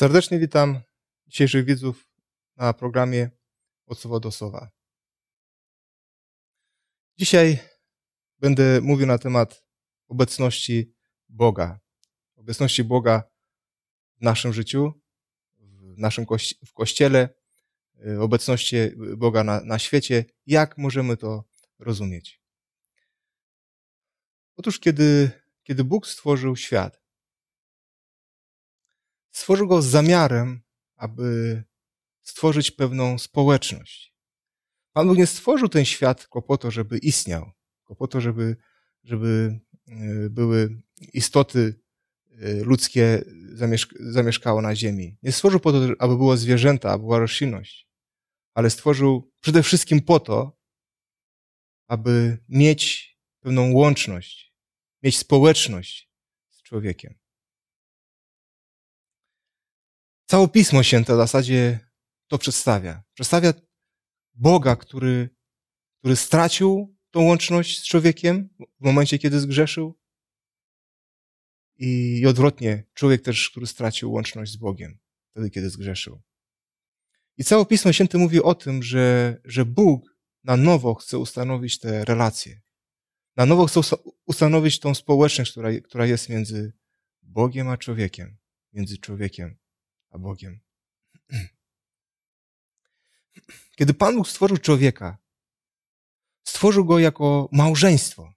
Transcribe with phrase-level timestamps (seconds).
[0.00, 0.80] Serdecznie witam
[1.26, 2.08] dzisiejszych widzów
[2.56, 3.30] na programie
[3.86, 4.70] Od Słowa do Słowa.
[7.18, 7.58] Dzisiaj
[8.38, 9.64] będę mówił na temat
[10.08, 10.94] obecności
[11.28, 11.80] Boga.
[12.36, 13.22] Obecności Boga
[14.18, 14.92] w naszym życiu,
[15.58, 17.28] w naszym kości w kościele,
[18.06, 18.76] y, obecności
[19.16, 20.24] Boga na, na świecie.
[20.46, 21.44] Jak możemy to
[21.78, 22.40] rozumieć?
[24.56, 25.30] Otóż, kiedy,
[25.62, 26.99] kiedy Bóg stworzył świat,
[29.32, 30.60] stworzył go z zamiarem,
[30.96, 31.62] aby
[32.22, 34.14] stworzyć pewną społeczność.
[34.92, 38.56] Pan Bóg nie stworzył ten świat tylko po to, żeby istniał, tylko po to, żeby,
[39.04, 41.80] żeby y, były istoty
[42.42, 43.24] y, ludzkie
[44.00, 45.16] zamieszkało na ziemi.
[45.22, 47.88] Nie stworzył po to, aby było zwierzęta, aby była roślinność,
[48.54, 50.58] ale stworzył przede wszystkim po to,
[51.86, 54.54] aby mieć pewną łączność,
[55.02, 56.10] mieć społeczność
[56.50, 57.19] z człowiekiem.
[60.30, 61.80] Całe Pismo Święte w zasadzie
[62.28, 63.02] to przedstawia.
[63.14, 63.52] Przedstawia
[64.34, 65.28] Boga, który,
[65.98, 68.48] który stracił tą łączność z człowiekiem
[68.80, 69.98] w momencie, kiedy zgrzeszył.
[71.76, 74.98] I odwrotnie, człowiek też, który stracił łączność z Bogiem
[75.30, 76.22] wtedy, kiedy zgrzeszył.
[77.36, 82.04] I całe Pismo Święte mówi o tym, że, że Bóg na nowo chce ustanowić te
[82.04, 82.60] relacje.
[83.36, 83.80] Na nowo chce
[84.26, 86.72] ustanowić tą społeczność, która, która jest między
[87.22, 88.36] Bogiem a człowiekiem,
[88.72, 89.60] między człowiekiem
[90.10, 90.60] a Bogiem.
[93.76, 95.18] Kiedy Pan Bóg stworzył człowieka,
[96.44, 98.34] stworzył go jako małżeństwo.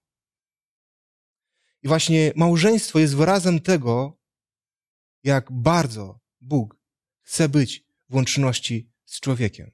[1.82, 4.20] I właśnie małżeństwo jest wyrazem tego,
[5.24, 6.78] jak bardzo Bóg
[7.22, 9.72] chce być w łączności z człowiekiem.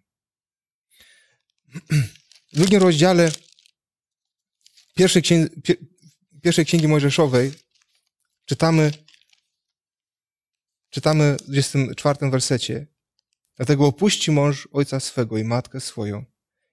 [2.54, 3.32] W drugim rozdziale
[4.96, 5.50] pierwszej księgi,
[6.42, 7.52] pierwszej księgi Mojżeszowej
[8.46, 8.92] czytamy
[10.90, 12.88] Czytamy w 24 wersecie.
[13.56, 16.26] Dlatego opuści mąż ojca swego i matkę swoją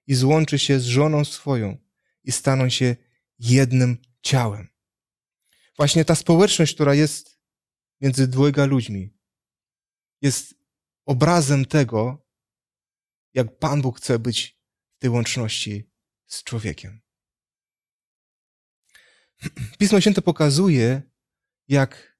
[0.07, 1.77] i złączy się z żoną swoją
[2.23, 2.95] i staną się
[3.39, 4.67] jednym ciałem.
[5.77, 7.39] Właśnie ta społeczność, która jest
[8.01, 9.17] między dwojga ludźmi,
[10.21, 10.53] jest
[11.05, 12.27] obrazem tego,
[13.33, 14.61] jak Pan Bóg chce być
[14.97, 15.91] w tej łączności
[16.25, 17.01] z człowiekiem.
[19.79, 21.01] Pismo Święte pokazuje,
[21.67, 22.19] jak,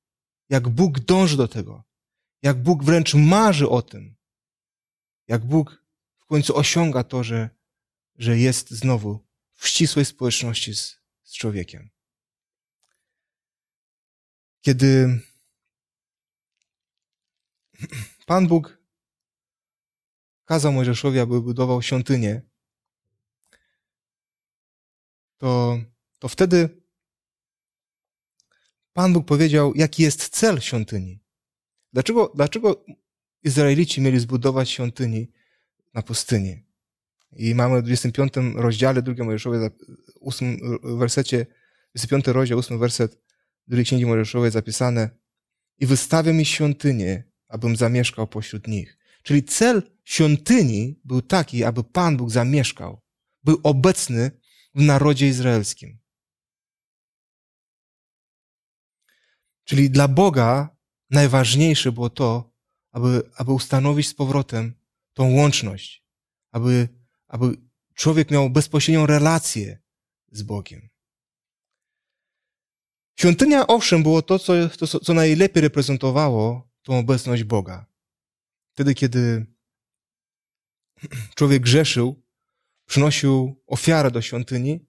[0.49, 1.86] jak Bóg dąży do tego,
[2.41, 4.15] jak Bóg wręcz marzy o tym,
[5.27, 5.83] jak Bóg
[6.17, 7.49] w końcu osiąga to, że,
[8.15, 11.89] że jest znowu w ścisłej społeczności z, z człowiekiem.
[14.61, 15.21] Kiedy
[18.25, 18.77] Pan Bóg
[20.45, 22.41] kazał Mojżeszowi, aby budował świątynię,
[25.37, 25.79] to,
[26.19, 26.81] to wtedy
[28.93, 31.26] Pan Bóg powiedział, jaki jest cel świątyni.
[31.93, 32.85] Dlaczego, dlaczego
[33.43, 35.31] Izraelici mieli zbudować świątyni
[35.93, 36.63] na pustyni?
[37.31, 39.69] I mamy w 25 rozdziale drugiej Mojżeszowej,
[40.21, 40.59] 8
[40.97, 41.45] wersecie,
[41.95, 43.21] 25 rozdział, 8 werset
[43.67, 45.09] drugiej Księgi Mojżeszowej zapisane
[45.79, 48.97] i wystawię mi świątynię, abym zamieszkał pośród nich.
[49.23, 53.01] Czyli cel świątyni był taki, aby Pan Bóg zamieszkał,
[53.43, 54.31] był obecny
[54.75, 55.99] w narodzie izraelskim.
[59.63, 60.76] Czyli dla Boga
[61.09, 62.53] najważniejsze było to,
[62.91, 64.73] aby, aby ustanowić z powrotem
[65.13, 66.03] tą łączność,
[66.51, 66.89] aby,
[67.27, 67.57] aby
[67.93, 69.79] człowiek miał bezpośrednią relację
[70.31, 70.89] z Bogiem.
[73.19, 77.85] Świątynia, owszem, było to, co, to, co najlepiej reprezentowało tą obecność Boga.
[78.73, 79.45] Wtedy, kiedy
[81.35, 82.23] człowiek grzeszył,
[82.85, 84.87] przynosił ofiarę do świątyni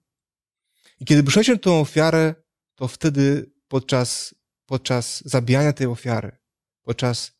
[0.99, 2.35] i kiedy przynosił tę ofiarę,
[2.75, 4.35] to wtedy podczas
[4.69, 6.37] podczas zabijania tej ofiary,
[6.83, 7.31] podczas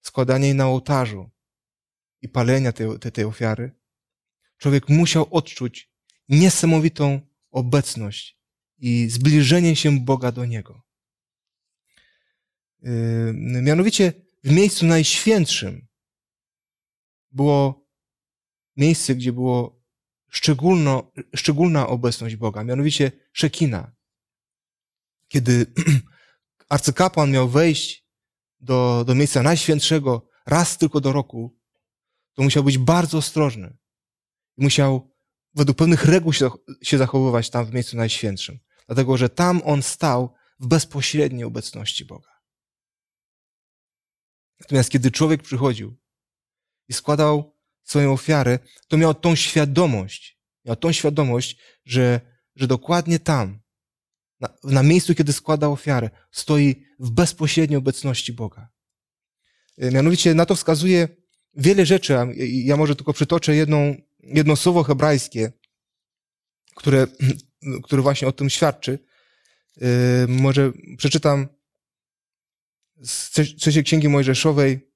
[0.00, 1.30] składania jej na ołtarzu
[2.20, 3.72] i palenia tej, tej, tej ofiary,
[4.58, 5.92] człowiek musiał odczuć
[6.28, 7.20] niesamowitą
[7.50, 8.38] obecność
[8.78, 10.82] i zbliżenie się Boga do Niego.
[12.82, 13.32] Yy,
[13.62, 14.12] mianowicie
[14.44, 15.86] w miejscu najświętszym
[17.30, 17.88] było
[18.76, 19.82] miejsce, gdzie było
[20.28, 23.92] szczególno, szczególna obecność Boga, mianowicie Szekina.
[25.28, 25.66] Kiedy
[26.72, 28.06] arcykapłan miał wejść
[28.60, 31.58] do, do miejsca najświętszego raz tylko do roku,
[32.34, 33.76] to musiał być bardzo ostrożny.
[34.56, 35.14] Musiał
[35.54, 36.50] według pewnych reguł się,
[36.98, 38.58] zachowywać tam w miejscu najświętszym.
[38.86, 42.30] Dlatego, że tam on stał w bezpośredniej obecności Boga.
[44.60, 45.96] Natomiast kiedy człowiek przychodził
[46.88, 48.58] i składał swoją ofiarę,
[48.88, 52.20] to miał tą świadomość, miał tą świadomość, że,
[52.54, 53.61] że dokładnie tam,
[54.42, 58.68] na, na miejscu, kiedy składa ofiarę, stoi w bezpośredniej obecności Boga.
[59.78, 61.08] Mianowicie na to wskazuje
[61.54, 62.16] wiele rzeczy.
[62.48, 65.52] Ja może tylko przytoczę jedną, jedno słowo hebrajskie,
[66.74, 67.06] które,
[67.84, 68.98] które właśnie o tym świadczy.
[70.28, 71.48] Może przeczytam
[73.02, 74.92] z trzeciej księgi Mojżeszowej.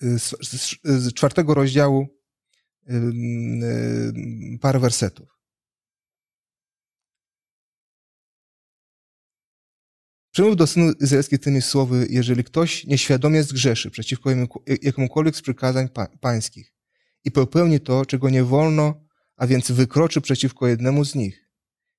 [0.00, 2.08] Z, z, z czwartego rozdziału
[4.60, 5.36] parę wersetów.
[10.30, 14.30] Przemów do synu izraelskich tymi słowy, jeżeli ktoś nieświadomie zgrzeszy przeciwko
[14.66, 15.88] jakiemukolwiek z przykazań
[16.20, 16.72] pańskich
[17.24, 19.04] i popełni to, czego nie wolno,
[19.36, 21.48] a więc wykroczy przeciwko jednemu z nich.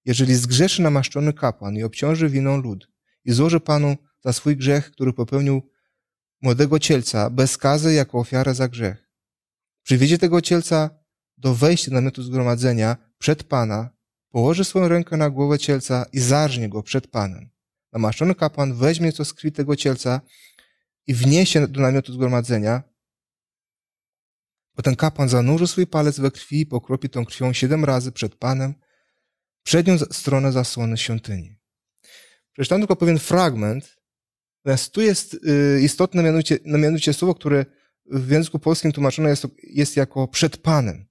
[0.05, 2.89] Jeżeli zgrzeszy namaszczony kapłan i obciąży winą lud
[3.25, 5.61] i złoży Panu za swój grzech, który popełnił
[6.41, 9.11] młodego cielca bez skazy jako ofiarę za grzech.
[9.83, 10.89] Przywiezie tego cielca
[11.37, 13.89] do wejścia namiotu zgromadzenia przed Pana,
[14.29, 17.49] położy swoją rękę na głowę cielca i zarżnie go przed Panem.
[17.93, 20.21] Namaszczony kapłan weźmie co krwi tego cielca
[21.07, 22.83] i wniesie do namiotu zgromadzenia.
[24.75, 28.73] Potem kapłan zanurzy swój palec we krwi i pokropi tą krwią siedem razy przed Panem,
[29.63, 31.57] przednią stronę zasłony świątyni.
[32.53, 33.96] Przeczytam tylko pewien fragment,
[34.67, 37.65] natomiast tu jest y, istotne mianowicie, mianowicie słowo, które
[38.05, 41.05] w języku polskim tłumaczone jest, jest jako przed Panem.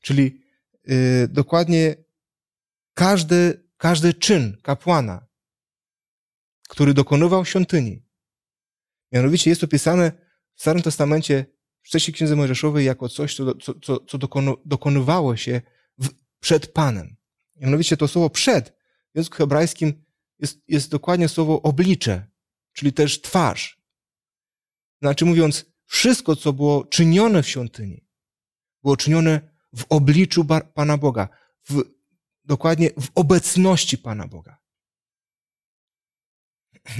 [0.00, 0.42] Czyli
[0.90, 1.96] y, dokładnie
[2.94, 5.26] każdy, każdy czyn kapłana,
[6.68, 8.02] który dokonywał świątyni.
[9.12, 10.12] Mianowicie jest opisane
[10.54, 11.46] w Starym Testamencie
[11.82, 14.18] w trzeciej księdze Mojżeszowej jako coś, co, co, co
[14.64, 15.62] dokonywało się
[15.98, 16.08] w,
[16.40, 17.16] przed Panem.
[17.56, 18.68] Mianowicie to słowo przed
[19.14, 20.04] w języku hebrajskim
[20.38, 22.27] jest, jest dokładnie słowo oblicze,
[22.78, 23.80] czyli też twarz.
[25.02, 28.06] Znaczy mówiąc, wszystko, co było czynione w świątyni,
[28.82, 29.40] było czynione
[29.76, 30.44] w obliczu
[30.74, 31.28] Pana Boga,
[31.68, 31.82] w,
[32.44, 34.58] dokładnie w obecności Pana Boga.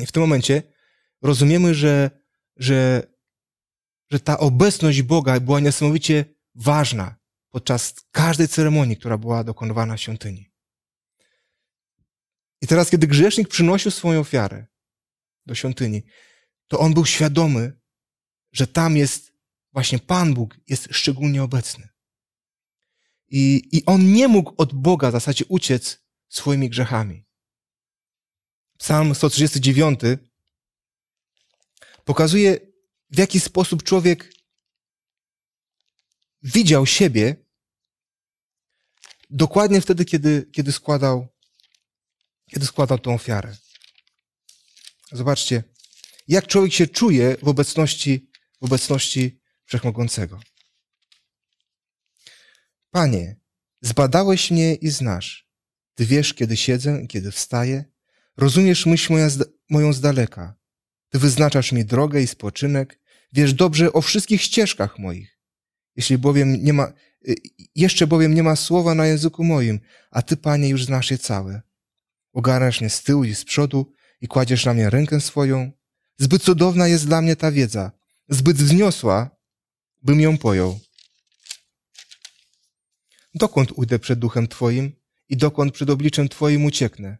[0.02, 0.62] I w tym momencie
[1.22, 2.10] rozumiemy, że,
[2.56, 3.02] że,
[4.10, 7.16] że ta obecność Boga była niesamowicie ważna
[7.50, 10.50] podczas każdej ceremonii, która była dokonywana w świątyni.
[12.62, 14.66] I teraz, kiedy grzesznik przynosił swoją ofiarę
[15.48, 16.02] do świątyni,
[16.68, 17.80] to on był świadomy,
[18.52, 19.32] że tam jest
[19.72, 21.88] właśnie Pan Bóg jest szczególnie obecny.
[23.28, 27.24] I, I on nie mógł od Boga w zasadzie uciec swoimi grzechami.
[28.78, 30.00] Psalm 139
[32.04, 32.58] pokazuje,
[33.10, 34.32] w jaki sposób człowiek
[36.42, 37.36] widział siebie
[39.30, 41.26] dokładnie wtedy, kiedy, kiedy, składał,
[42.50, 43.56] kiedy składał tą ofiarę.
[45.12, 45.62] Zobaczcie,
[46.28, 50.40] jak człowiek się czuje w obecności, w obecności Wszechmogącego.
[52.90, 53.36] Panie,
[53.80, 55.48] zbadałeś mnie i znasz.
[55.94, 57.84] Ty wiesz, kiedy siedzę i kiedy wstaję.
[58.36, 59.28] Rozumiesz myśl moja,
[59.70, 60.54] moją z daleka.
[61.08, 63.00] Ty wyznaczasz mi drogę i spoczynek.
[63.32, 65.38] Wiesz dobrze o wszystkich ścieżkach moich.
[65.96, 66.92] Jeśli bowiem nie ma,
[67.28, 67.34] y,
[67.74, 69.80] jeszcze bowiem nie ma słowa na języku moim,
[70.10, 71.62] a Ty, Panie, już znasz je całe.
[72.32, 75.72] Ogarniasz mnie z tyłu i z przodu i kładziesz na mnie rękę swoją.
[76.18, 77.92] Zbyt cudowna jest dla mnie ta wiedza,
[78.28, 79.30] zbyt wzniosła,
[80.02, 80.80] bym ją pojął.
[83.34, 84.92] Dokąd ujdę przed duchem Twoim
[85.28, 87.18] i dokąd przed obliczem Twoim ucieknę?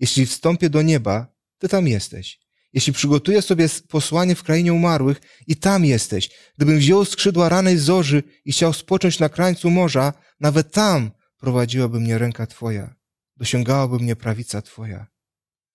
[0.00, 2.40] Jeśli wstąpię do nieba, Ty tam jesteś.
[2.72, 6.30] Jeśli przygotuję sobie posłanie w krainie umarłych i tam jesteś.
[6.56, 12.18] Gdybym wziął skrzydła ranej zorzy i chciał spocząć na krańcu morza, nawet tam prowadziłaby mnie
[12.18, 12.94] ręka Twoja.
[13.36, 15.06] Dosięgałaby mnie prawica Twoja.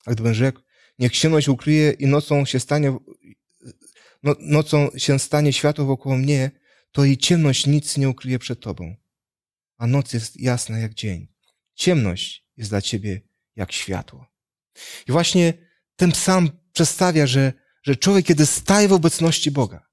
[0.05, 0.61] A gdybym rzekł,
[0.99, 2.97] niech ciemność ukryje i nocą się stanie,
[4.23, 6.51] no, nocą się stanie światło wokół mnie,
[6.91, 8.95] to i ciemność nic nie ukryje przed Tobą
[9.83, 11.27] a noc jest jasna jak dzień.
[11.75, 13.21] Ciemność jest dla ciebie
[13.55, 14.27] jak światło.
[15.07, 15.53] I właśnie
[15.95, 19.89] ten psalm przedstawia, że, że człowiek, kiedy staje w obecności Boga,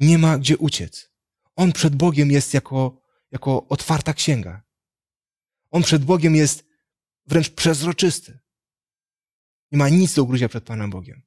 [0.00, 1.10] nie ma gdzie uciec.
[1.56, 4.62] On przed Bogiem jest jako, jako otwarta księga.
[5.70, 6.64] On przed Bogiem jest
[7.26, 8.38] wręcz przezroczysty.
[9.76, 11.22] Nie ma nic do ugryzia przed Panem Bogiem.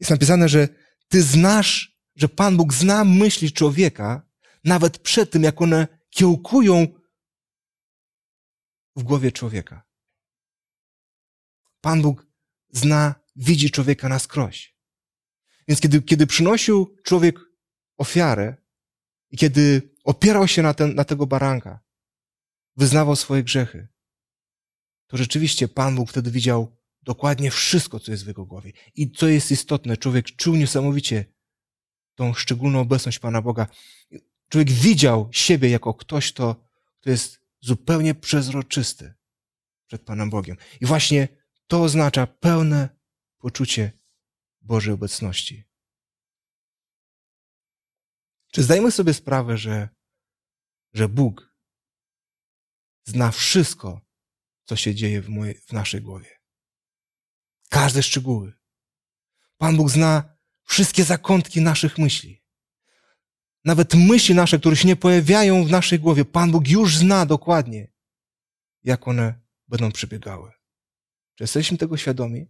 [0.00, 0.68] Jest napisane, że
[1.08, 4.28] ty znasz, że Pan Bóg zna myśli człowieka
[4.64, 6.86] nawet przed tym, jak one kiełkują
[8.96, 9.86] w głowie człowieka.
[11.80, 12.26] Pan Bóg
[12.70, 14.76] zna, widzi człowieka na skroś.
[15.68, 17.38] Więc kiedy, kiedy przynosił człowiek
[17.96, 18.56] ofiarę
[19.30, 21.80] i kiedy opierał się na, ten, na tego baranka,
[22.76, 23.95] wyznawał swoje grzechy,
[25.06, 28.72] to rzeczywiście Pan Bóg wtedy widział dokładnie wszystko, co jest w jego głowie.
[28.94, 31.24] I co jest istotne, człowiek czuł niesamowicie
[32.14, 33.66] tą szczególną obecność Pana Boga.
[34.48, 36.56] człowiek widział siebie jako ktoś, kto,
[37.00, 39.14] kto jest zupełnie przezroczysty
[39.86, 40.56] przed Panem Bogiem.
[40.80, 41.28] I właśnie
[41.66, 42.88] to oznacza pełne
[43.38, 43.92] poczucie
[44.60, 45.64] Bożej obecności.
[48.52, 49.88] Czy zdajemy sobie sprawę, że,
[50.92, 51.54] że Bóg
[53.04, 54.05] zna wszystko,
[54.66, 56.40] co się dzieje w, mojej, w naszej głowie?
[57.68, 58.52] Każde szczegóły.
[59.56, 62.42] Pan Bóg zna wszystkie zakątki naszych myśli.
[63.64, 67.92] Nawet myśli nasze, które się nie pojawiają w naszej głowie, Pan Bóg już zna dokładnie,
[68.84, 70.52] jak one będą przebiegały.
[71.34, 72.46] Czy jesteśmy tego świadomi?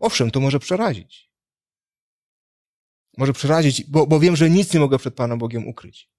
[0.00, 1.30] Owszem, to może przerazić.
[3.16, 6.10] Może przerazić, bo, bo wiem, że nic nie mogę przed Panem Bogiem ukryć.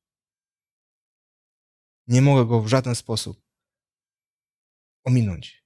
[2.08, 3.51] Nie mogę go w żaden sposób
[5.04, 5.66] ominąć.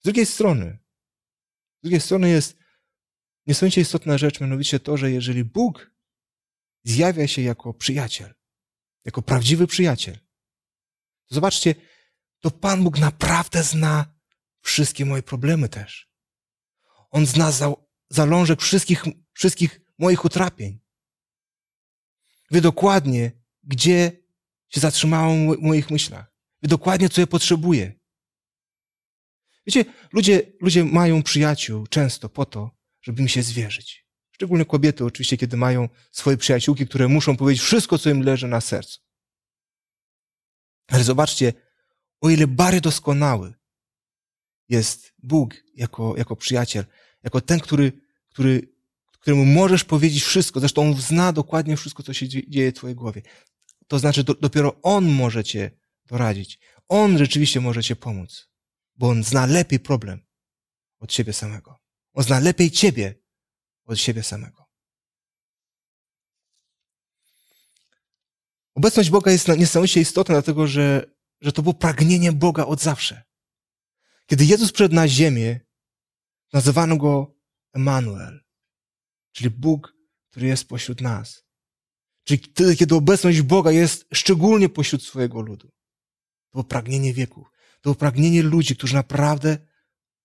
[0.00, 0.78] Z drugiej strony,
[1.78, 2.58] z drugiej strony jest
[3.46, 5.90] niesłychanie istotna rzecz, mianowicie to, że jeżeli Bóg
[6.84, 8.34] zjawia się jako przyjaciel,
[9.04, 10.14] jako prawdziwy przyjaciel,
[11.28, 11.74] to zobaczcie,
[12.40, 14.18] to Pan Bóg naprawdę zna
[14.60, 16.10] wszystkie moje problemy też.
[17.10, 17.72] On zna za,
[18.10, 20.80] zalążek wszystkich, wszystkich moich utrapień.
[22.50, 23.32] Wie dokładnie,
[23.62, 24.12] gdzie
[24.68, 26.32] się zatrzymało w moich myślach.
[26.62, 27.97] Wie dokładnie, co ja potrzebuję.
[29.68, 32.70] Wiecie, ludzie, ludzie mają przyjaciół często po to,
[33.02, 34.06] żeby im się zwierzyć.
[34.30, 38.60] Szczególnie kobiety, oczywiście, kiedy mają swoje przyjaciółki, które muszą powiedzieć wszystko, co im leży na
[38.60, 39.00] sercu.
[40.86, 41.52] Ale zobaczcie,
[42.20, 43.54] o ile bardziej doskonały
[44.68, 46.84] jest Bóg jako, jako przyjaciel,
[47.24, 47.92] jako ten, który,
[48.28, 48.74] który,
[49.20, 50.60] któremu możesz powiedzieć wszystko.
[50.60, 53.22] Zresztą On zna dokładnie wszystko, co się dzieje w Twojej głowie.
[53.86, 55.70] To znaczy, do, dopiero On może Cię
[56.06, 56.58] doradzić.
[56.88, 58.48] On rzeczywiście może Cię pomóc,
[58.98, 60.26] bo On zna lepiej problem
[60.98, 61.78] od siebie samego.
[62.12, 63.14] On zna lepiej Ciebie
[63.84, 64.68] od siebie samego.
[68.74, 73.22] Obecność Boga jest niesamowicie istotna, dlatego że, że to było pragnienie Boga od zawsze.
[74.26, 75.60] Kiedy Jezus przyszedł na ziemię,
[76.52, 77.34] nazywano go
[77.72, 78.44] Emanuel,
[79.32, 79.94] czyli Bóg,
[80.30, 81.44] który jest pośród nas.
[82.24, 85.68] Czyli wtedy, kiedy obecność Boga jest szczególnie pośród swojego ludu.
[85.68, 87.50] To było pragnienie wieków.
[87.80, 89.58] To było pragnienie ludzi, którzy naprawdę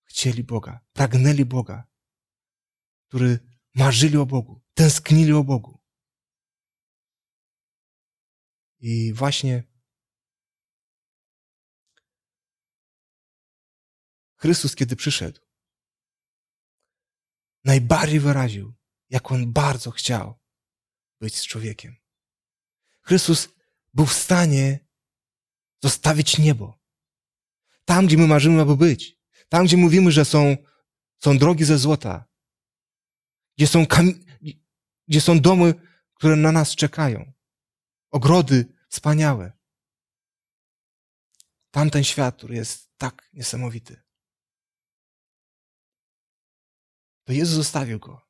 [0.04, 1.88] chcieli Boga, pragnęli Boga,
[3.08, 3.40] którzy
[3.76, 5.84] marzyli o Bogu, tęsknili o Bogu.
[8.80, 9.64] I właśnie
[14.36, 15.42] Chrystus, kiedy przyszedł,
[17.64, 18.74] najbardziej wyraził,
[19.10, 20.40] jak on bardzo chciał
[21.20, 21.96] być z człowiekiem.
[23.02, 23.50] Chrystus
[23.94, 24.88] był w stanie
[25.84, 26.83] zostawić niebo.
[27.86, 29.20] Tam, gdzie my marzymy, aby być.
[29.50, 30.58] Tam, gdzie mówimy, że są,
[31.24, 32.26] są drogi ze złota.
[33.58, 34.20] Gdzie są, kam-
[35.08, 35.74] gdzie są domy,
[36.14, 37.34] które na nas czekają.
[38.12, 39.52] Ogrody wspaniałe.
[41.72, 44.04] Tamten świat, który jest tak niesamowity.
[47.24, 48.22] to Jezus zostawił go.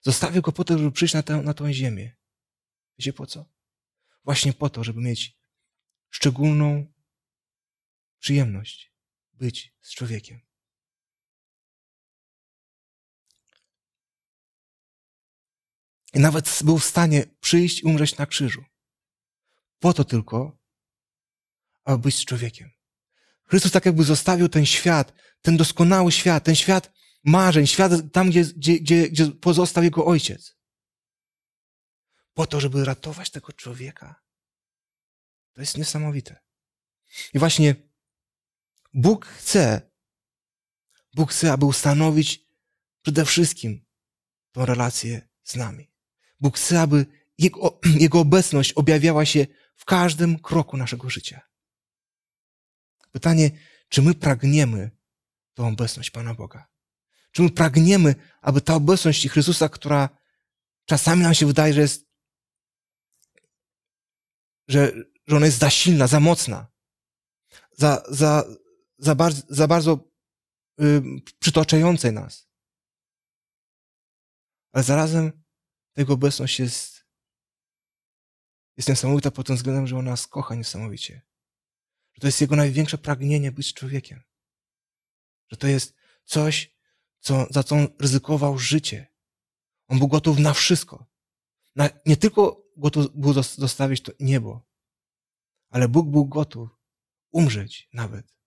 [0.00, 2.16] Zostawił go po to, żeby przyjść na tę, na tę ziemię.
[2.98, 3.44] Wiecie po co?
[4.24, 5.38] Właśnie po to, żeby mieć
[6.10, 6.92] szczególną
[8.18, 8.92] przyjemność
[9.32, 10.40] być z człowiekiem.
[16.14, 18.64] I nawet był w stanie przyjść i umrzeć na krzyżu.
[19.78, 20.58] Po to tylko,
[21.84, 22.70] aby być z człowiekiem.
[23.44, 26.92] Chrystus tak jakby zostawił ten świat, ten doskonały świat, ten świat
[27.24, 30.56] marzeń, świat tam, gdzie, gdzie, gdzie, pozostał jego ojciec.
[32.34, 34.22] Po to, żeby ratować tego człowieka.
[35.52, 36.40] To jest niesamowite.
[37.34, 37.87] I właśnie
[38.98, 39.90] Bóg chce,
[41.14, 42.46] Bóg chce, aby ustanowić
[43.02, 43.86] przede wszystkim
[44.52, 45.92] tą relację z nami.
[46.40, 47.06] Bóg chce, aby
[47.38, 51.40] jego, jego obecność objawiała się w każdym kroku naszego życia.
[53.12, 53.50] Pytanie,
[53.88, 54.90] czy my pragniemy
[55.54, 56.68] tą obecność Pana Boga?
[57.32, 60.08] Czy my pragniemy, aby ta obecność Chrystusa, która
[60.84, 62.06] czasami nam się wydaje, że jest,
[64.68, 64.92] że,
[65.26, 66.66] że ona jest za silna, za mocna,
[67.72, 68.44] za, za,
[68.98, 70.10] za, bardzo, za bardzo
[70.80, 71.02] y,
[71.38, 72.48] przytoczającej nas.
[74.72, 75.44] Ale zarazem
[75.92, 77.04] tego obecność jest,
[78.76, 81.22] jest niesamowita pod tym względem, że ona nas kocha niesamowicie.
[82.14, 84.22] Że to jest Jego największe pragnienie być człowiekiem.
[85.50, 86.78] Że to jest coś,
[87.20, 89.06] co, za co on ryzykował życie.
[89.88, 91.06] On był gotów na wszystko.
[91.74, 94.66] Na, nie tylko gotów był zostawić to niebo,
[95.70, 96.70] ale Bóg był gotów
[97.30, 98.37] umrzeć nawet.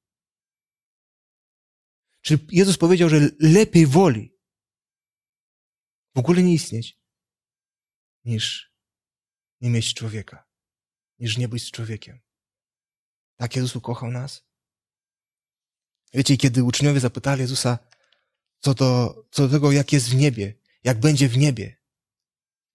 [2.21, 4.37] Czyli Jezus powiedział, że lepiej woli
[6.15, 6.99] w ogóle nie istnieć,
[8.25, 8.71] niż
[9.61, 10.47] nie mieć człowieka,
[11.19, 12.19] niż nie być człowiekiem.
[13.35, 14.43] Tak Jezus ukochał nas.
[16.13, 17.79] Wiecie, kiedy uczniowie zapytali Jezusa
[18.59, 21.77] co do, co do tego, jak jest w niebie, jak będzie w niebie,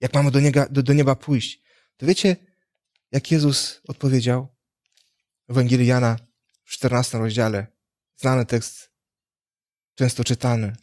[0.00, 1.62] jak mamy do nieba, do, do nieba pójść,
[1.96, 2.36] to wiecie,
[3.10, 4.56] jak Jezus odpowiedział?
[5.48, 6.16] W Ewangelii Jana
[6.64, 7.66] w 14 rozdziale,
[8.16, 8.90] znany tekst,
[9.96, 10.76] często czytany,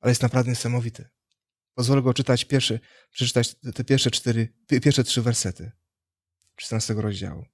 [0.00, 1.08] ale jest naprawdę niesamowity.
[1.74, 5.72] Pozwolę go czytać pierwszy, przeczytać te pierwsze cztery, pierwsze trzy wersety
[6.56, 7.44] 14 rozdziału.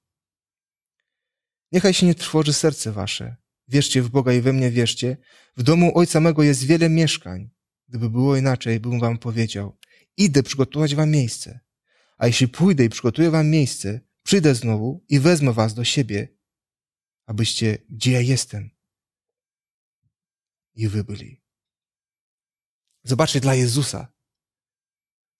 [1.71, 3.35] Niechaj się nie trwoży serce wasze.
[3.67, 5.17] Wierzcie w Boga i we mnie wierzcie.
[5.57, 7.49] W domu Ojca mego jest wiele mieszkań.
[7.87, 9.77] Gdyby było inaczej, bym wam powiedział.
[10.17, 11.59] Idę przygotować wam miejsce.
[12.17, 16.27] A jeśli pójdę i przygotuję wam miejsce, przyjdę znowu i wezmę was do siebie,
[17.25, 18.69] abyście, gdzie ja jestem,
[20.75, 21.41] i wy byli.
[23.03, 24.13] Zobaczcie, dla Jezusa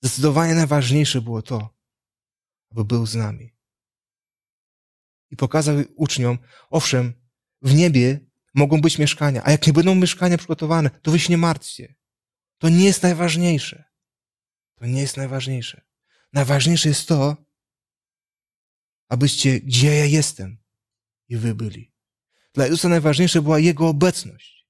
[0.02, 1.78] zdecydowanie najważniejsze było to,
[2.72, 3.56] aby był z nami.
[5.30, 6.38] I pokazał uczniom,
[6.70, 7.13] owszem,
[7.62, 8.20] w niebie
[8.54, 11.96] mogą być mieszkania, a jak nie będą mieszkania przygotowane, to wy się nie martwcie.
[12.58, 13.84] To nie jest najważniejsze.
[14.75, 15.82] To nie jest najważniejsze.
[16.34, 17.38] Najważniejsze jest to,
[19.10, 20.58] abyście, gdzie ja jestem,
[21.28, 21.94] i wy byli.
[22.54, 24.62] Dla Jezusa najważniejsze była Jego obecność.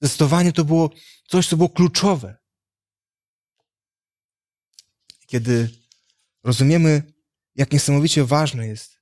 [0.00, 0.90] Zdecydowanie to było
[1.28, 2.36] coś, co było kluczowe.
[5.26, 5.70] Kiedy
[6.42, 7.12] rozumiemy,
[7.54, 9.00] jak niesamowicie ważne jest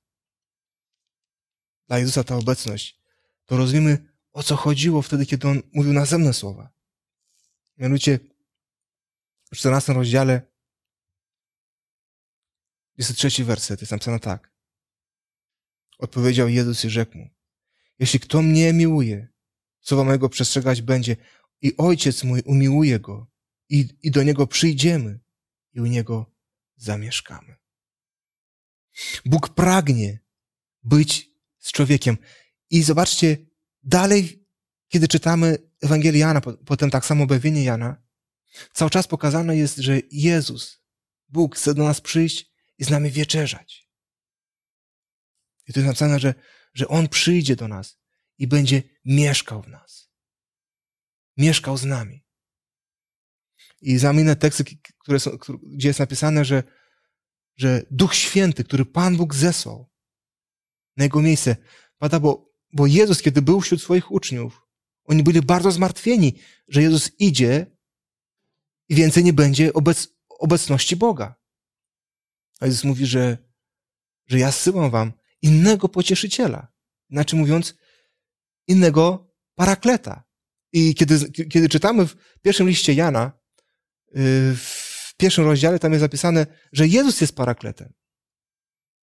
[1.87, 3.01] dla Jezusa ta obecność,
[3.45, 6.69] to rozumiemy, o co chodziło wtedy, kiedy On mówił nazemne słowa.
[7.77, 8.19] Mianowicie
[9.51, 10.41] w 14 rozdziale
[12.97, 14.55] jest trzeci werset, jest napisane tak.
[15.97, 17.29] Odpowiedział Jezus i rzekł mu,
[17.99, 19.34] jeśli kto mnie miłuje,
[19.85, 21.15] słowa mojego przestrzegać będzie
[21.61, 23.31] i Ojciec mój umiłuje go
[23.69, 25.19] i, i do Niego przyjdziemy
[25.73, 26.35] i u Niego
[26.75, 27.55] zamieszkamy.
[29.25, 30.19] Bóg pragnie
[30.83, 32.17] być z człowiekiem.
[32.69, 33.37] I zobaczcie,
[33.83, 34.47] dalej,
[34.87, 38.03] kiedy czytamy Ewangelię Jana, potem tak samo objawienie Jana,
[38.73, 40.81] cały czas pokazane jest, że Jezus,
[41.27, 43.89] Bóg chce do nas przyjść i z nami wieczerzać.
[45.67, 46.33] I tu jest napisane, że,
[46.73, 48.04] że On przyjdzie do nas
[48.37, 50.11] i będzie mieszkał w nas.
[51.37, 52.25] Mieszkał z nami.
[53.81, 54.63] I znam inne teksty,
[54.99, 55.31] które są,
[55.63, 56.63] gdzie jest napisane, że,
[57.55, 59.89] że Duch Święty, który Pan Bóg zesłał
[60.97, 61.55] na Jego miejsce,
[61.97, 64.61] pada, bo, bo Jezus, kiedy był wśród swoich uczniów,
[65.03, 67.77] oni byli bardzo zmartwieni, że Jezus idzie
[68.89, 71.35] i więcej nie będzie obec, obecności Boga.
[72.59, 73.37] A Jezus mówi, że,
[74.27, 76.67] że ja zsyłam wam innego pocieszyciela.
[77.09, 77.75] Inaczej mówiąc,
[78.67, 80.23] innego parakleta.
[80.73, 83.39] I kiedy, kiedy czytamy w pierwszym liście Jana,
[84.07, 87.93] y, w pierwszym rozdziale tam jest zapisane, że Jezus jest parakletem.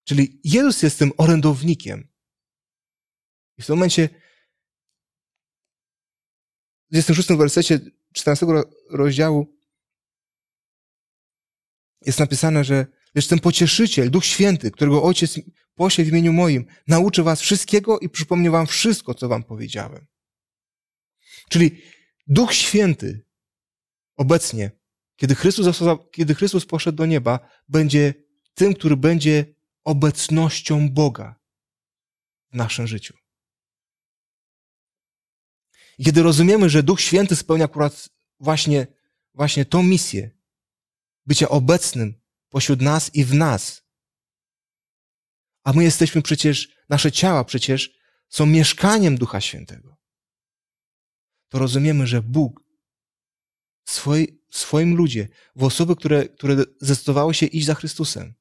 [0.04, 2.08] Czyli Jezus jest tym orędownikiem.
[3.58, 4.08] I w tym momencie
[6.88, 7.80] w 26 wersecie
[8.12, 8.46] 14
[8.90, 9.56] rozdziału
[12.06, 15.40] jest napisane, że lecz ten pocieszyciel, Duch Święty, którego Ojciec
[15.74, 20.06] pośle w imieniu moim, nauczy was wszystkiego i przypomni wam wszystko, co wam powiedziałem.
[21.50, 21.82] Czyli
[22.26, 23.24] Duch Święty
[24.16, 24.70] obecnie,
[25.16, 25.78] kiedy Chrystus,
[26.12, 28.14] kiedy Chrystus poszedł do nieba, będzie
[28.54, 31.40] tym, który będzie obecnością Boga
[32.52, 33.14] w naszym życiu.
[35.98, 38.08] I kiedy rozumiemy, że Duch Święty spełnia akurat
[38.40, 38.86] właśnie,
[39.34, 40.30] właśnie tą misję,
[41.26, 42.21] bycia obecnym
[42.52, 43.82] pośród nas i w nas,
[45.64, 49.96] a my jesteśmy przecież, nasze ciała przecież są mieszkaniem Ducha Świętego,
[51.48, 52.64] to rozumiemy, że Bóg
[53.84, 58.34] w swoi, swoim ludzie, w osoby, które, które zdecydowały się iść za Chrystusem,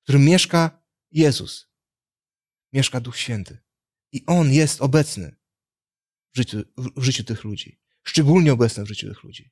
[0.00, 1.68] w którym mieszka Jezus,
[2.72, 3.58] mieszka Duch Święty.
[4.12, 5.36] I On jest obecny
[6.32, 7.80] w życiu, w życiu tych ludzi.
[8.02, 9.50] Szczególnie obecny w życiu tych ludzi.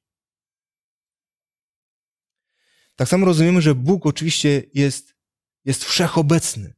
[2.96, 5.14] Tak samo rozumiemy, że Bóg oczywiście jest,
[5.64, 6.74] jest wszechobecny.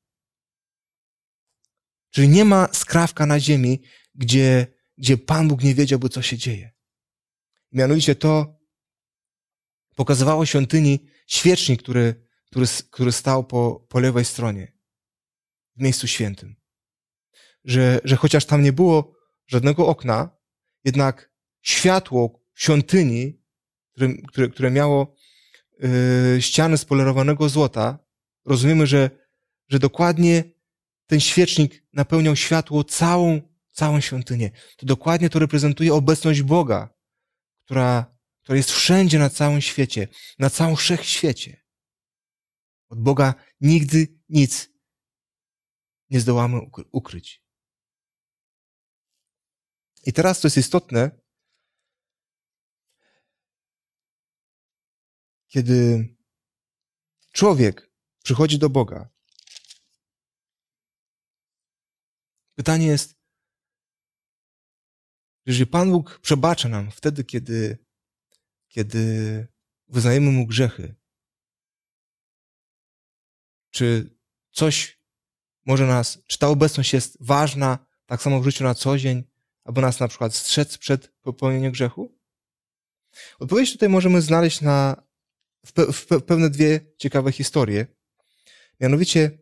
[2.10, 3.82] Czyli nie ma skrawka na ziemi,
[4.14, 4.66] gdzie,
[4.98, 6.72] gdzie Pan Bóg nie wiedziałby, co się dzieje.
[7.72, 8.60] Mianowicie to
[9.96, 14.72] pokazywało świątyni świecznik, który, który, który stał po, po lewej stronie,
[15.76, 16.56] w miejscu świętym.
[17.64, 20.36] Że, że chociaż tam nie było żadnego okna,
[20.84, 21.30] jednak
[21.62, 23.42] światło świątyni,
[23.92, 25.14] które, które, które miało
[25.78, 27.98] yy, ściany z polerowanego złota,
[28.44, 29.10] rozumiemy, że,
[29.68, 30.44] że dokładnie
[31.06, 33.40] ten świecznik napełniał światło całą,
[33.72, 34.50] całą świątynię.
[34.76, 36.94] To dokładnie to reprezentuje obecność Boga,
[37.64, 40.08] która, która jest wszędzie na całym świecie,
[40.38, 41.64] na całym wszechświecie.
[42.88, 44.70] Od Boga nigdy nic
[46.10, 46.60] nie zdołamy
[46.92, 47.44] ukryć.
[50.06, 51.23] I teraz, co jest istotne,
[55.54, 56.08] kiedy
[57.32, 59.08] człowiek przychodzi do Boga,
[62.54, 63.14] pytanie jest,
[65.46, 67.78] jeżeli Pan Bóg przebacza nam wtedy, kiedy,
[68.68, 69.46] kiedy
[69.88, 70.94] wyznajemy Mu grzechy,
[73.70, 74.16] czy
[74.50, 75.00] coś
[75.66, 79.24] może nas, czy ta obecność jest ważna, tak samo w życiu na co dzień,
[79.64, 82.18] aby nas na przykład strzec przed popełnieniem grzechu?
[83.38, 85.04] Odpowiedź tutaj możemy znaleźć na,
[85.64, 87.86] w, pe, w pewne dwie ciekawe historie.
[88.80, 89.38] Mianowicie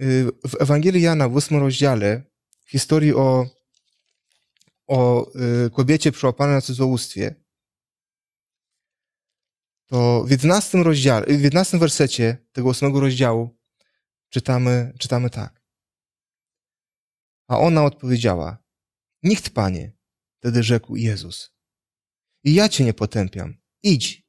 [0.00, 2.22] y, w Ewangelii Jana w ósmym rozdziale,
[2.66, 3.46] historii o,
[4.86, 5.30] o
[5.66, 7.34] y, kobiecie przyłapanej na cudzołóstwie,
[9.86, 13.58] to w 11 rozdziale, w 11 wersecie tego ósmego rozdziału
[14.28, 15.62] czytamy, czytamy tak.
[17.48, 18.58] A ona odpowiedziała,
[19.22, 19.92] nikt, panie,
[20.38, 21.52] wtedy rzekł Jezus.
[22.44, 23.54] I ja cię nie potępiam.
[23.82, 24.27] Idź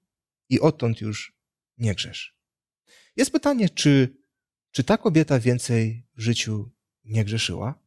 [0.49, 1.37] i odtąd już
[1.77, 2.37] nie grzesz.
[3.15, 4.17] Jest pytanie, czy,
[4.71, 6.71] czy ta kobieta więcej w życiu
[7.03, 7.79] nie grzeszyła?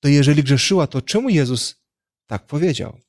[0.00, 1.84] To jeżeli grzeszyła, to czemu Jezus
[2.26, 3.00] tak powiedział?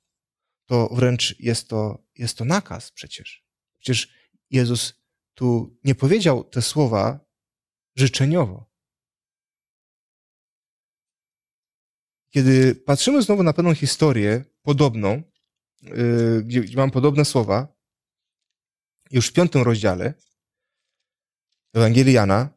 [0.66, 3.46] To wręcz jest to, jest to nakaz przecież.
[3.80, 4.14] Przecież
[4.50, 4.94] Jezus
[5.34, 7.20] tu nie powiedział te słowa
[7.96, 8.70] życzeniowo.
[12.30, 15.24] Kiedy patrzymy znowu na pewną historię podobną,
[16.44, 17.76] gdzie, gdzie mam podobne słowa,
[19.12, 20.14] już w piątym rozdziale
[21.74, 22.50] Ewangelii Jana,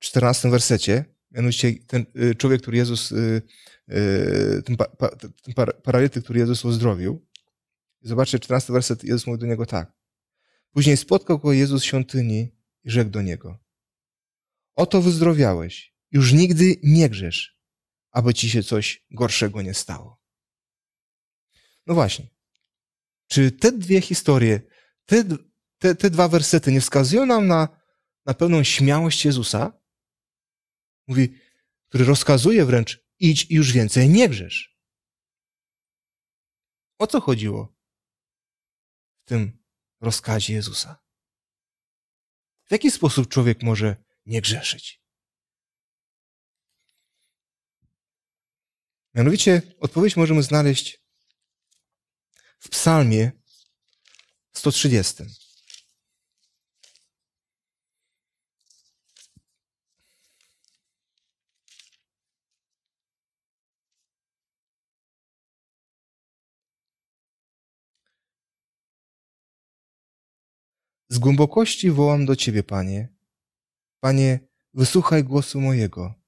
[0.00, 3.42] w czternastym wersecie, mianowicie ten y, człowiek, który Jezus, y,
[3.88, 4.86] y, ten, pa,
[5.42, 7.26] ten paralityk, który Jezus uzdrowił.
[8.02, 9.92] Zobaczcie, 14 werset, Jezus mówi do niego tak.
[10.72, 13.58] Później spotkał go Jezus w świątyni i rzekł do niego.
[14.74, 17.58] Oto wyzdrowiałeś, już nigdy nie grzesz,
[18.10, 20.20] aby ci się coś gorszego nie stało.
[21.86, 22.26] No właśnie.
[23.26, 24.60] Czy te dwie historie,
[25.06, 25.24] te,
[25.78, 27.68] te, te dwa wersety nie wskazują nam na,
[28.26, 29.80] na pewną śmiałość Jezusa?
[31.06, 31.38] Mówi,
[31.88, 34.78] który rozkazuje wręcz, idź i już więcej nie grzesz.
[36.98, 37.76] O co chodziło
[39.24, 39.64] w tym
[40.00, 41.02] rozkazie Jezusa?
[42.68, 43.96] W jaki sposób człowiek może
[44.26, 44.99] nie grzeszyć?
[49.14, 51.00] Mianowicie odpowiedź możemy znaleźć
[52.58, 53.32] w Psalmie
[54.52, 55.24] 130.
[71.08, 73.08] Z głębokości wołam do Ciebie, Panie.
[74.00, 74.40] Panie,
[74.74, 76.19] wysłuchaj głosu mojego.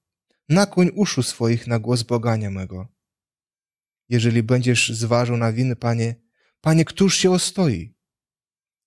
[0.49, 2.87] Nakłoń uszu swoich na głos błagania mego.
[4.09, 6.15] Jeżeli będziesz zważył na winy, Panie,
[6.61, 7.95] Panie, któż się ostoi?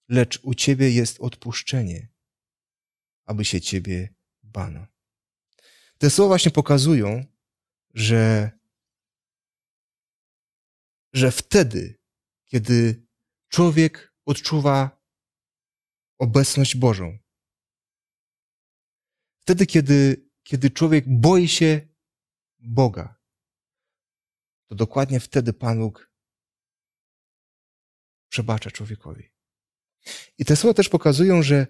[0.08, 2.08] Lecz u Ciebie jest odpuszczenie,
[3.24, 4.86] aby się Ciebie bano.
[5.98, 7.24] Te słowa właśnie pokazują,
[7.94, 8.50] że,
[11.12, 11.98] że wtedy,
[12.44, 13.06] kiedy
[13.48, 15.02] człowiek odczuwa
[16.18, 17.18] obecność Bożą.
[19.40, 21.88] Wtedy, kiedy, kiedy człowiek boi się
[22.58, 23.20] Boga,
[24.66, 26.12] to dokładnie wtedy Pan Bóg
[28.28, 29.32] przebacza człowiekowi.
[30.38, 31.66] I te słowa też pokazują, że,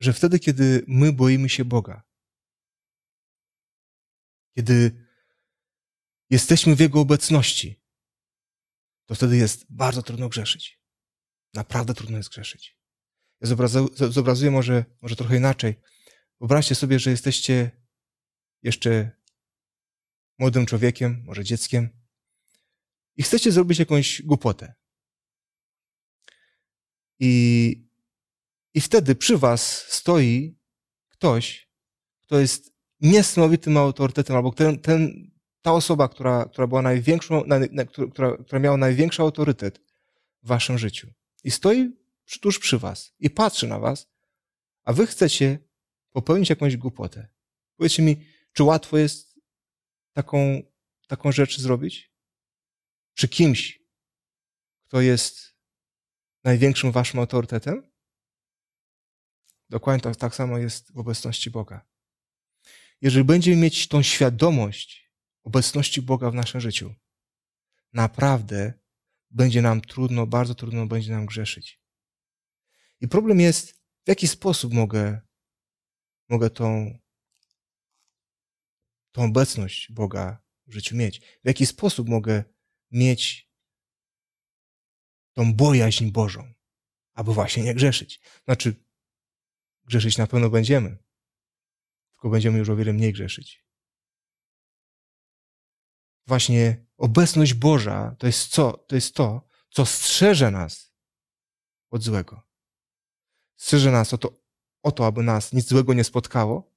[0.00, 2.02] że wtedy, kiedy my boimy się Boga,
[4.56, 5.06] kiedy
[6.30, 7.82] jesteśmy w Jego obecności,
[9.06, 10.80] to wtedy jest bardzo trudno grzeszyć.
[11.54, 12.78] Naprawdę trudno jest grzeszyć.
[13.40, 13.48] Ja
[14.10, 15.80] zobrazuję może, może trochę inaczej.
[16.42, 17.70] Wyobraźcie sobie, że jesteście
[18.62, 19.10] jeszcze
[20.38, 21.88] młodym człowiekiem, może dzieckiem
[23.16, 24.74] i chcecie zrobić jakąś głupotę.
[27.18, 27.86] I,
[28.74, 30.58] i wtedy przy was stoi
[31.08, 31.68] ktoś,
[32.20, 37.84] kto jest niesamowitym autorytetem, albo ten, ten, ta osoba, która, która była największą, na, na,
[37.84, 39.80] która, która miała największy autorytet
[40.42, 41.12] w waszym życiu
[41.44, 41.90] i stoi
[42.40, 44.08] tuż przy was i patrzy na was,
[44.84, 45.71] a wy chcecie
[46.12, 47.28] popełnić jakąś głupotę.
[47.76, 49.40] Powiedzcie mi, czy łatwo jest
[50.12, 50.62] taką,
[51.06, 52.12] taką rzecz zrobić?
[53.14, 53.82] Przy kimś,
[54.84, 55.56] kto jest
[56.44, 57.92] największym waszym autorytetem?
[59.68, 61.86] Dokładnie tak, tak samo jest w obecności Boga.
[63.00, 66.94] Jeżeli będziemy mieć tą świadomość, obecności Boga w naszym życiu,
[67.92, 68.72] naprawdę
[69.30, 71.82] będzie nam trudno, bardzo trudno będzie nam grzeszyć.
[73.00, 73.72] I problem jest,
[74.04, 75.20] w jaki sposób mogę,
[76.28, 76.98] mogę tą,
[79.12, 81.20] tą obecność Boga w życiu mieć.
[81.20, 82.44] W jaki sposób mogę
[82.90, 83.52] mieć
[85.32, 86.52] tą bojaźń Bożą,
[87.12, 88.20] aby właśnie nie grzeszyć.
[88.44, 88.84] Znaczy,
[89.84, 90.98] grzeszyć na pewno będziemy,
[92.12, 93.64] tylko będziemy już o wiele mniej grzeszyć.
[96.26, 98.72] Właśnie obecność Boża to jest co?
[98.72, 100.94] To jest to, co strzeże nas
[101.90, 102.42] od złego.
[103.56, 104.41] Strzeże nas o to,
[104.82, 106.72] o to, aby nas nic złego nie spotkało,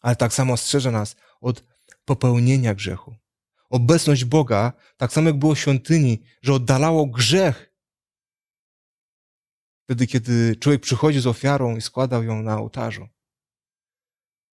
[0.00, 1.64] ale tak samo strzeże nas od
[2.04, 3.14] popełnienia grzechu.
[3.70, 7.74] Obecność Boga, tak samo jak było w świątyni, że oddalało grzech.
[9.84, 13.08] Wtedy, kiedy człowiek przychodzi z ofiarą i składał ją na ołtarzu.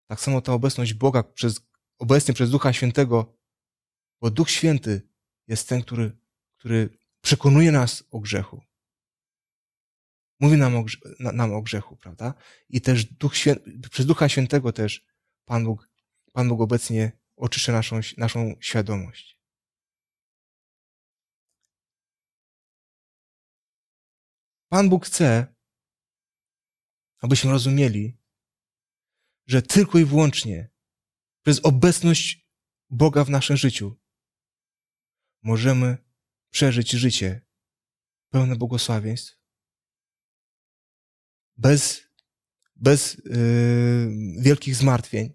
[0.08, 1.62] Tak samo ta obecność Boga przez,
[2.00, 3.38] obecnie przez Ducha Świętego,
[4.22, 5.10] bo Duch Święty
[5.48, 6.18] jest ten, który,
[6.58, 6.90] który
[7.22, 8.67] przekonuje nas o grzechu.
[10.40, 10.86] Mówi nam o,
[11.20, 12.34] nam o grzechu, prawda?
[12.70, 15.06] I też Duch Święty, przez Ducha Świętego też
[15.46, 15.90] Pan Bóg,
[16.32, 19.38] Pan Bóg obecnie oczyszcza naszą, naszą świadomość.
[24.70, 25.56] Pan Bóg chce,
[27.20, 28.18] abyśmy rozumieli,
[29.48, 30.70] że tylko i wyłącznie
[31.44, 32.48] przez obecność
[32.90, 34.00] Boga w naszym życiu
[35.44, 35.98] możemy
[36.50, 37.42] przeżyć życie
[38.30, 39.37] pełne błogosławieństw,
[41.58, 42.02] bez,
[42.76, 45.34] bez yy, wielkich zmartwień.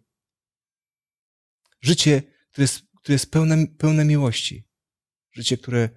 [1.81, 4.69] Życie, które jest, które jest pełne, pełne miłości.
[5.33, 5.89] Życie, które,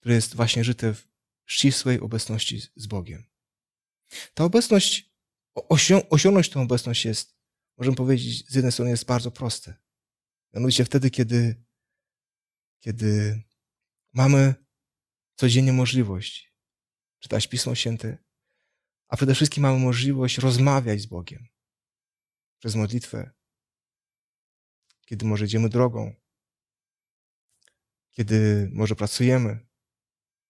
[0.00, 1.08] które jest właśnie żyte w
[1.46, 3.24] ścisłej obecności z Bogiem.
[4.34, 5.10] Ta obecność,
[5.54, 7.36] osią, osiągnąć tę obecność jest,
[7.76, 9.74] możemy powiedzieć, z jednej strony jest bardzo proste.
[10.54, 11.64] Mianowicie wtedy, kiedy,
[12.80, 13.42] kiedy
[14.12, 14.54] mamy
[15.34, 16.50] codziennie możliwość
[17.18, 18.18] czytać Pismo Święte,
[19.10, 21.48] a przede wszystkim mamy możliwość rozmawiać z Bogiem
[22.58, 23.30] przez modlitwę,
[25.06, 26.14] kiedy może idziemy drogą,
[28.10, 29.66] kiedy może pracujemy,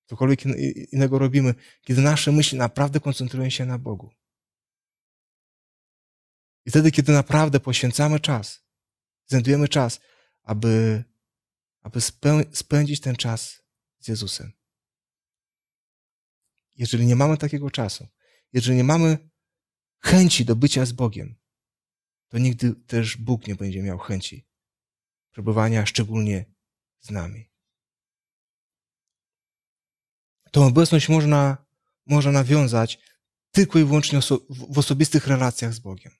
[0.06, 0.44] cokolwiek
[0.92, 4.14] innego robimy, kiedy nasze myśli naprawdę koncentrują się na Bogu.
[6.66, 8.64] I wtedy, kiedy naprawdę poświęcamy czas,
[9.26, 10.00] znajdujemy czas,
[10.42, 11.04] aby,
[11.80, 12.00] aby
[12.52, 13.62] spędzić ten czas
[13.98, 14.52] z Jezusem.
[16.76, 18.08] Jeżeli nie mamy takiego czasu,
[18.52, 19.30] jeżeli nie mamy
[19.98, 21.34] chęci do bycia z Bogiem,
[22.28, 24.46] to nigdy też Bóg nie będzie miał chęci
[25.30, 26.44] przebywania szczególnie
[27.00, 27.50] z nami.
[30.50, 31.66] Tą obecność można,
[32.06, 32.98] można nawiązać
[33.50, 36.12] tylko i wyłącznie oso w osobistych relacjach z Bogiem.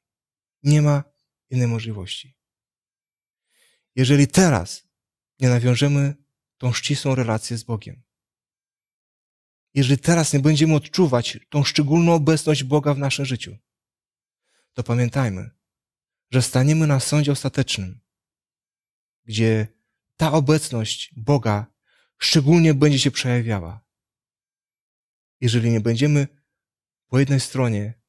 [0.62, 1.04] Nie ma
[1.50, 2.36] innej możliwości.
[3.94, 4.88] Jeżeli teraz
[5.40, 6.14] nie nawiążemy
[6.58, 8.02] tą ścisłą relację z Bogiem,
[9.74, 13.56] jeżeli teraz nie będziemy odczuwać tą szczególną obecność Boga w naszym życiu,
[14.72, 15.50] to pamiętajmy,
[16.30, 18.00] że staniemy na sądzie ostatecznym,
[19.24, 19.68] gdzie
[20.16, 21.66] ta obecność Boga
[22.18, 23.84] szczególnie będzie się przejawiała.
[25.40, 26.28] Jeżeli nie będziemy
[27.06, 28.00] po jednej stronie,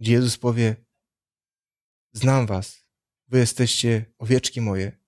[0.00, 0.76] gdzie Jezus powie:
[2.12, 2.88] Znam Was,
[3.28, 4.98] Wy jesteście owieczki moje,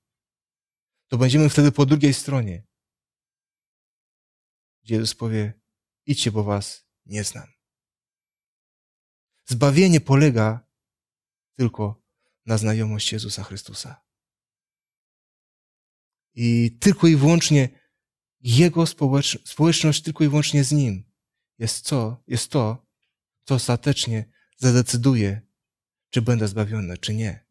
[1.08, 2.66] to będziemy wtedy po drugiej stronie,
[4.90, 5.52] gdzie Jezus powie,
[6.06, 7.48] idźcie, bo was nie znam.
[9.46, 10.66] Zbawienie polega
[11.56, 12.02] tylko
[12.46, 14.04] na znajomości Jezusa Chrystusa.
[16.34, 17.68] I tylko i wyłącznie
[18.40, 18.84] Jego
[19.44, 21.04] społeczność, tylko i wyłącznie z Nim
[21.58, 22.22] jest co?
[22.26, 22.86] Jest to,
[23.44, 24.24] co ostatecznie
[24.56, 25.40] zadecyduje,
[26.10, 27.46] czy będę zbawiony, czy nie.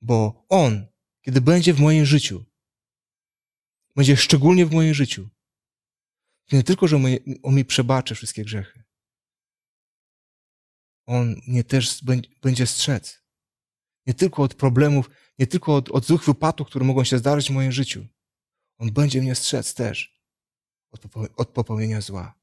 [0.00, 0.86] Bo On,
[1.22, 2.44] kiedy będzie w moim życiu,
[3.96, 5.30] będzie szczególnie w moim życiu,
[6.56, 7.00] nie tylko, że
[7.42, 8.84] On mi przebaczy wszystkie grzechy.
[11.06, 12.04] On mnie też
[12.42, 13.22] będzie strzec.
[14.06, 17.54] Nie tylko od problemów, nie tylko od, od złych wypadków, które mogą się zdarzyć w
[17.54, 18.06] moim życiu.
[18.78, 20.22] On będzie mnie strzec też
[20.90, 21.00] od,
[21.36, 22.40] od popełnienia zła.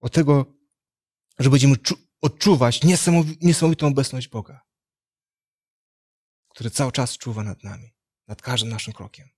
[0.00, 0.54] Od tego,
[1.38, 1.76] że będziemy
[2.20, 2.80] odczuwać
[3.40, 4.66] niesamowitą obecność Boga,
[6.48, 7.94] który cały czas czuwa nad nami,
[8.26, 9.28] nad każdym naszym krokiem.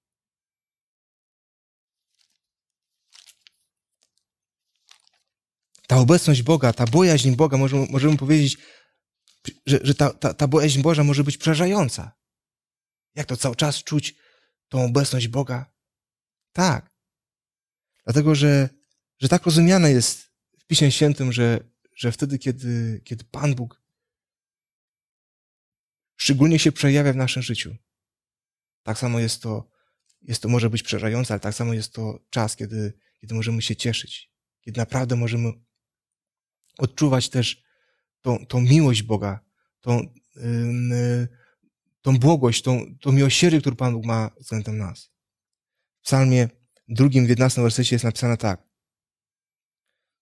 [5.92, 8.59] Ta obecność Boga, ta bojaźń Boga, możemy, możemy powiedzieć,
[9.66, 12.12] że, że ta, ta, ta bojaźń Boża może być przerażająca.
[13.14, 14.14] Jak to cały czas czuć
[14.68, 15.74] tą obecność Boga?
[16.52, 16.90] Tak.
[18.05, 18.68] Dlatego, że,
[19.20, 20.22] że tak rozumiane jest
[20.61, 21.61] w Piśmie Świętym, że,
[21.96, 23.83] że wtedy, kiedy, kiedy Pan Bóg
[26.16, 27.76] szczególnie się przejawia w naszym życiu.
[28.83, 29.68] Tak samo jest to,
[30.22, 33.76] jest to może być przerażające, ale tak samo jest to czas, kiedy, kiedy możemy się
[33.76, 35.52] cieszyć, kiedy naprawdę możemy
[36.78, 37.64] odczuwać też
[38.20, 39.40] tą, tą miłość Boga,
[39.80, 41.28] tą, yy,
[42.02, 45.12] tą błogość, tą, tą miłosierdzie, którą Pan Bóg ma względem nas.
[46.00, 46.48] W psalmie
[46.88, 48.68] drugim, w 11 wersecie jest napisane tak.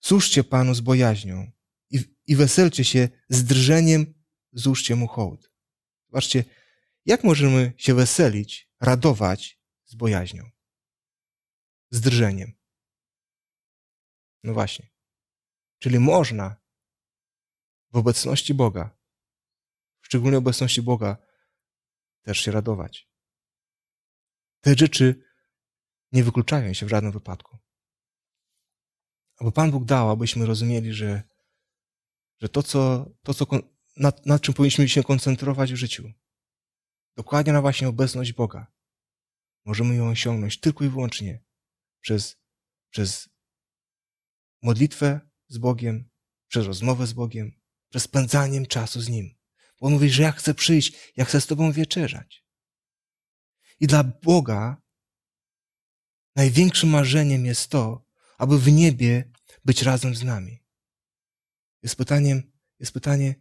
[0.00, 1.50] Służcie Panu z bojaźnią
[1.90, 4.14] i, i weselcie się z drżeniem,
[4.52, 5.50] złóżcie Mu hołd.
[6.06, 6.44] Zobaczcie,
[7.06, 10.50] jak możemy się weselić, radować z bojaźnią?
[11.90, 12.52] Z drżeniem.
[14.44, 14.89] No właśnie.
[15.80, 16.56] Czyli można
[17.92, 18.98] w obecności Boga,
[20.00, 21.16] szczególnie obecności Boga,
[22.22, 23.10] też się radować.
[24.60, 25.24] Te rzeczy
[26.12, 27.58] nie wykluczają się w żadnym wypadku.
[29.36, 31.22] Aby Pan Bóg dał, abyśmy rozumieli, że,
[32.38, 33.46] że to, co, to co,
[33.96, 36.12] nad, nad czym powinniśmy się koncentrować w życiu,
[37.16, 38.72] dokładnie na właśnie obecność Boga,
[39.64, 41.44] możemy ją osiągnąć tylko i wyłącznie
[42.00, 42.36] przez,
[42.90, 43.28] przez
[44.62, 46.10] modlitwę z Bogiem,
[46.48, 49.34] przez rozmowę z Bogiem, przez spędzaniem czasu z Nim.
[49.80, 52.44] Bo On mówi, że ja chcę przyjść, ja chcę z Tobą wieczerzać.
[53.80, 54.82] I dla Boga
[56.36, 58.06] największym marzeniem jest to,
[58.38, 59.32] aby w niebie
[59.64, 60.64] być razem z nami.
[61.82, 63.34] Jest pytaniem, jest pytanie,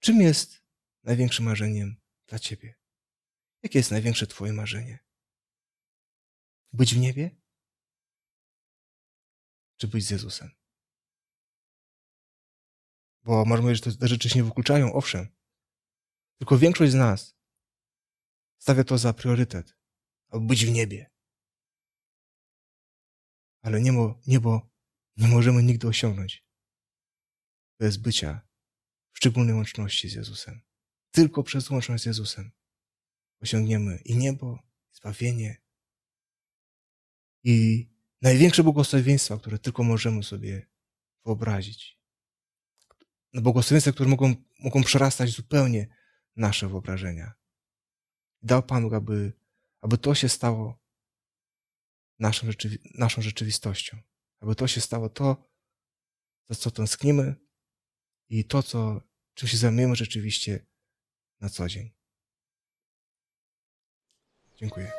[0.00, 0.62] czym jest
[1.02, 2.74] największym marzeniem dla Ciebie?
[3.62, 4.98] Jakie jest największe Twoje marzenie?
[6.72, 7.36] Być w niebie?
[9.76, 10.50] Czy być z Jezusem?
[13.26, 15.28] Bo może mówić, że te rzeczy się nie wykluczają, owszem.
[16.38, 17.36] Tylko większość z nas
[18.58, 19.76] stawia to za priorytet,
[20.28, 21.10] aby być w niebie.
[23.62, 24.70] Ale niebo, niebo
[25.16, 26.46] nie możemy nigdy osiągnąć
[27.80, 28.48] bez bycia
[29.12, 30.60] w szczególnej łączności z Jezusem.
[31.10, 32.50] Tylko przez łączność z Jezusem
[33.40, 34.58] osiągniemy i niebo,
[34.92, 35.62] i zbawienie,
[37.44, 37.86] i
[38.22, 40.66] największe błogosławieństwa, które tylko możemy sobie
[41.24, 41.95] wyobrazić.
[43.36, 45.86] No błogosławieństwa, które mogą, mogą przerastać zupełnie
[46.36, 47.34] nasze wyobrażenia.
[48.42, 49.32] Dał Pan aby,
[49.80, 50.78] aby to się stało
[52.18, 53.98] naszą, rzeczywi naszą rzeczywistością.
[54.40, 55.50] Aby to się stało to,
[56.48, 57.34] za co tęsknimy
[58.28, 59.00] i to, co,
[59.34, 60.66] czym się zajmujemy rzeczywiście
[61.40, 61.90] na co dzień.
[64.56, 64.92] Dziękuję.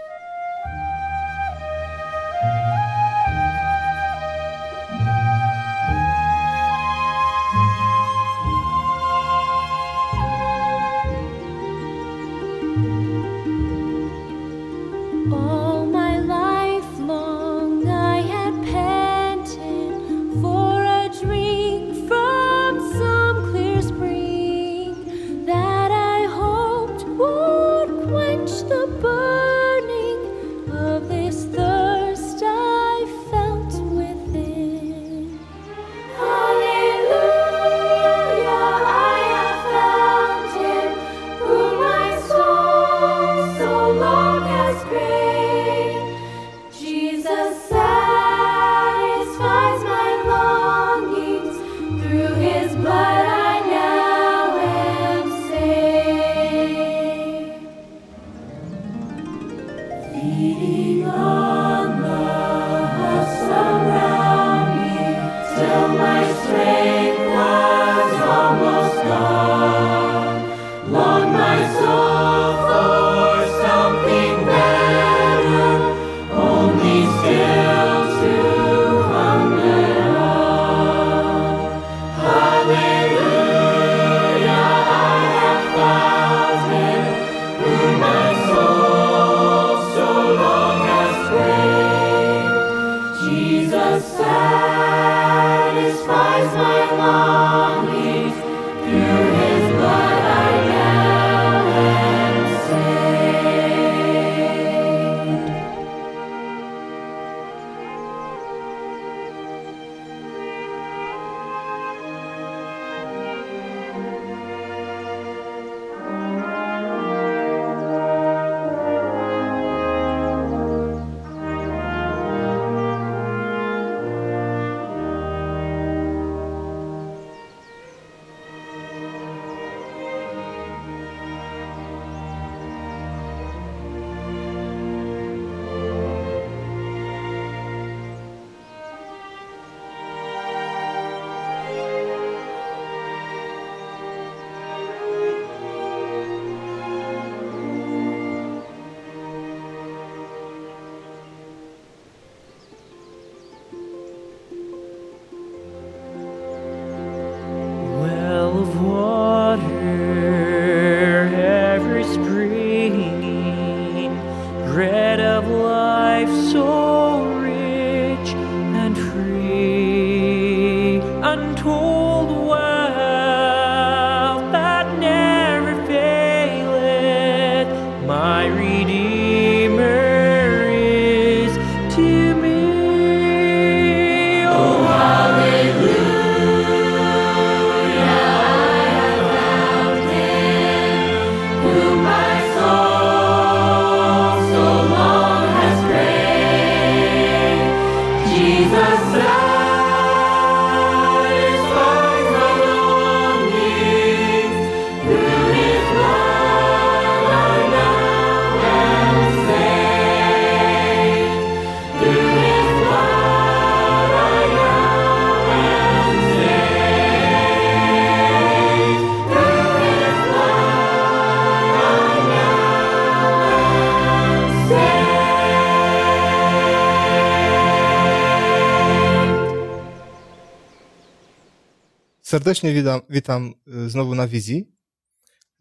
[232.27, 233.53] Serdecznie witam, witam
[233.85, 234.75] y, znowu na wizji.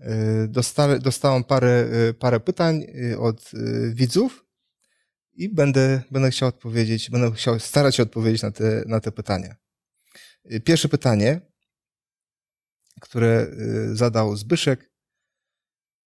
[0.00, 2.86] Y, Dosta, dostałem parę, y, parę pytań
[3.18, 3.50] od
[3.92, 4.46] widzów
[5.34, 9.56] i będę, będę chciał odpowiedzieć, będę chciał starać się odpowiedzieć na te, na te pytania.
[10.64, 11.40] Pierwsze pytanie,
[13.00, 13.46] które
[13.92, 14.90] zadał Zbyszek.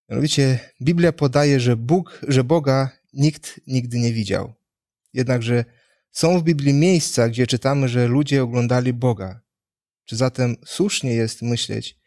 [0.09, 4.55] Mianowicie Biblia podaje, że Bóg, że Boga nikt nigdy nie widział.
[5.13, 5.65] Jednakże
[6.11, 9.50] są w Biblii miejsca, gdzie czytamy, że ludzie oglądali Boga.
[10.11, 11.99] Czy zatem słusznie jest myśleć,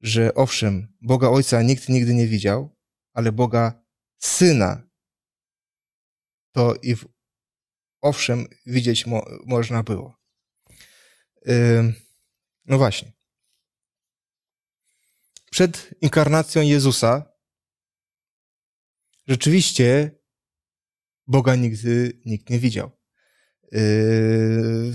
[0.00, 2.76] że owszem, Boga Ojca nikt nigdy nie widział,
[3.12, 3.84] ale Boga
[4.18, 4.88] Syna
[6.52, 7.06] to i w,
[8.00, 10.16] owszem widzieć mo, można było.
[11.48, 11.94] Ym,
[12.64, 13.12] no właśnie.
[15.50, 17.32] Przed inkarnacją Jezusa
[19.26, 20.10] rzeczywiście
[21.26, 22.90] Boga nigdy nikt nie widział.
[23.72, 24.92] Yy,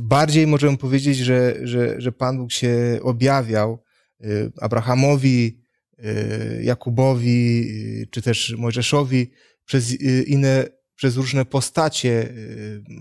[0.00, 3.84] bardziej możemy powiedzieć, że, że, że Pan Bóg się objawiał
[4.20, 5.64] yy, Abrahamowi,
[5.98, 7.66] yy, Jakubowi,
[7.98, 9.30] yy, czy też Mojżeszowi
[9.64, 12.34] przez inne, przez różne postacie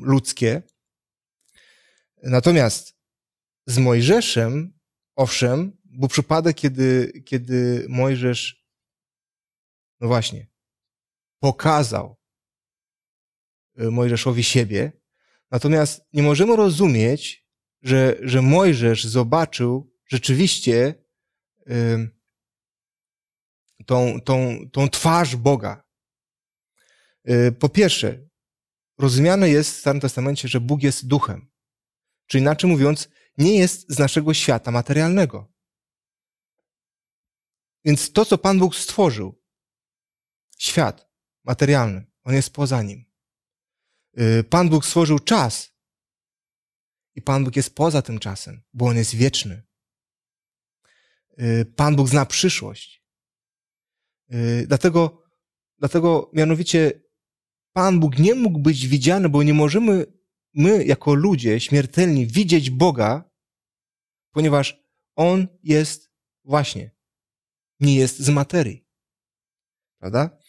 [0.02, 0.62] ludzkie.
[2.24, 2.98] Natomiast
[3.68, 4.74] z Mojżeszem,
[5.16, 8.66] owszem, był przypadek, kiedy, kiedy Mojżesz,
[10.00, 10.48] no właśnie,
[11.40, 12.18] pokazał
[13.78, 15.01] Mojżeszowi siebie,
[15.52, 17.48] Natomiast nie możemy rozumieć,
[17.82, 21.04] że, że Mojżesz zobaczył rzeczywiście
[21.70, 22.10] y,
[23.86, 25.84] tą, tą, tą twarz Boga.
[27.30, 28.28] Y, po pierwsze,
[28.98, 31.52] rozumiane jest w Starym Testamencie, że Bóg jest duchem.
[32.28, 35.52] Czyli inaczej mówiąc, nie jest z naszego świata materialnego.
[37.86, 39.42] Więc to, co Pan Bóg stworzył,
[40.58, 41.10] świat
[41.44, 43.11] materialny, on jest poza nim.
[44.20, 45.72] Y, Pan Bóg stworzył czas
[47.16, 49.64] i Pan Bóg jest poza tym czasem, bo On jest wieczny.
[51.40, 53.04] Y, Pan Bóg zna przyszłość.
[54.34, 55.24] Y, Dlatego,
[55.78, 57.02] dlatego mianowicie
[57.74, 60.06] Pan Bóg nie mógł być widziany, bo nie możemy
[60.54, 63.32] my, jako ludzie śmiertelni, widzieć Boga,
[64.32, 64.84] ponieważ
[65.16, 66.12] On jest
[66.44, 66.92] właśnie,
[67.80, 68.88] nie jest z materii.
[70.00, 70.41] Prawda?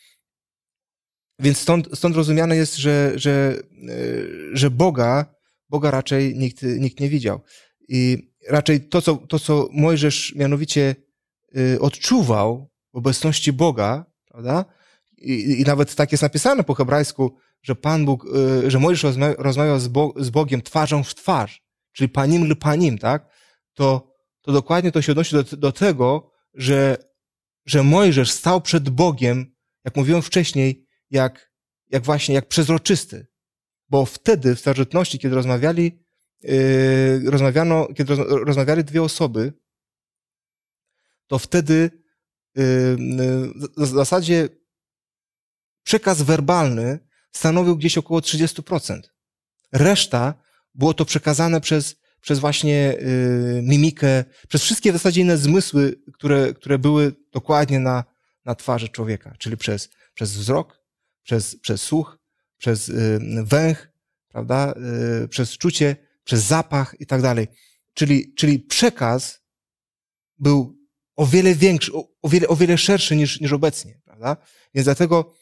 [1.39, 3.57] Więc stąd, stąd rozumiane jest, że, że,
[3.89, 3.97] e,
[4.53, 5.35] że Boga,
[5.68, 7.41] Boga raczej nikt, nikt nie widział.
[7.89, 10.95] I raczej to, co, to, co Mojżesz mianowicie
[11.57, 14.64] e, odczuwał w obecności Boga, prawda?
[15.18, 18.26] I, I nawet tak jest napisane po hebrajsku, że Pan Bóg,
[18.64, 21.62] e, że Mojżesz rozmawiał z, Bo, z Bogiem twarzą w twarz,
[21.93, 23.28] czyli panim lub panim, tak?
[23.74, 24.12] To,
[24.43, 26.97] to dokładnie to się odnosi do, do tego, że,
[27.66, 29.55] że Mojżesz stał przed Bogiem,
[29.85, 30.82] jak mówiłem wcześniej,
[31.13, 31.53] jak,
[31.91, 33.27] jak właśnie, jak przezroczysty.
[33.89, 36.05] Bo wtedy w starożytności, kiedy rozmawiali,
[36.43, 39.53] yy, rozmawiano, kiedy roz, rozmawiali dwie osoby,
[41.27, 41.91] to wtedy
[42.55, 42.97] yy,
[43.77, 44.49] w zasadzie
[45.83, 46.99] przekaz werbalny
[47.33, 49.01] stanowił gdzieś około 30%.
[49.73, 50.35] Reszta
[50.75, 56.55] było to przekazane przez, przez właśnie yy, mimikę, przez wszystkie w zasadzie inne zmysły, które,
[56.55, 58.05] które były dokładnie na,
[58.45, 60.82] na twarzy człowieka, czyli przez, przez wzrok,
[61.23, 62.18] przez, przez słuch,
[62.59, 63.93] przez y, węch,
[64.29, 64.75] prawda,
[65.25, 67.49] y, przez czucie, przez zapach i tak dalej.
[67.95, 69.41] Czyli, czyli przekaz
[70.39, 70.79] był
[71.16, 74.37] o wiele większy, o, o, wiele, o wiele szerszy niż, niż obecnie, prawda?
[74.75, 75.33] Więc dlatego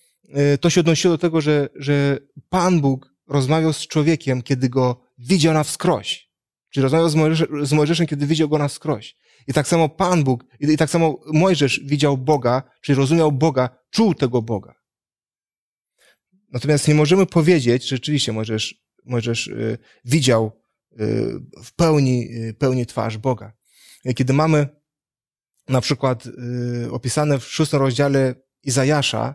[0.55, 2.18] y, to się odnosiło do tego, że, że
[2.49, 6.31] Pan Bóg rozmawiał z człowiekiem, kiedy go widział na wskroś.
[6.70, 9.16] Czyli rozmawiał z z Mojżeszem, kiedy widział go na wskroś.
[9.49, 14.14] I tak samo Pan Bóg, i tak samo Mojżesz widział Boga, czyli rozumiał Boga, czuł
[14.14, 14.80] tego Boga.
[16.51, 20.96] Natomiast nie możemy powiedzieć, że rzeczywiście Mojżesz, Mojżesz y, widział y,
[21.64, 23.53] w pełni, y, pełni twarz Boga.
[24.16, 24.68] Kiedy mamy
[25.68, 26.24] na przykład
[26.90, 29.34] opisane w szóstym rozdziale Izajasza,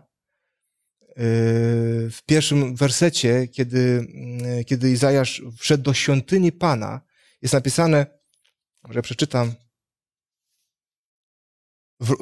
[2.10, 4.06] w pierwszym wersecie, kiedy,
[4.66, 7.00] kiedy Izajasz wszedł do świątyni Pana,
[7.42, 8.06] jest napisane,
[8.82, 9.54] może przeczytam,
[12.00, 12.14] w,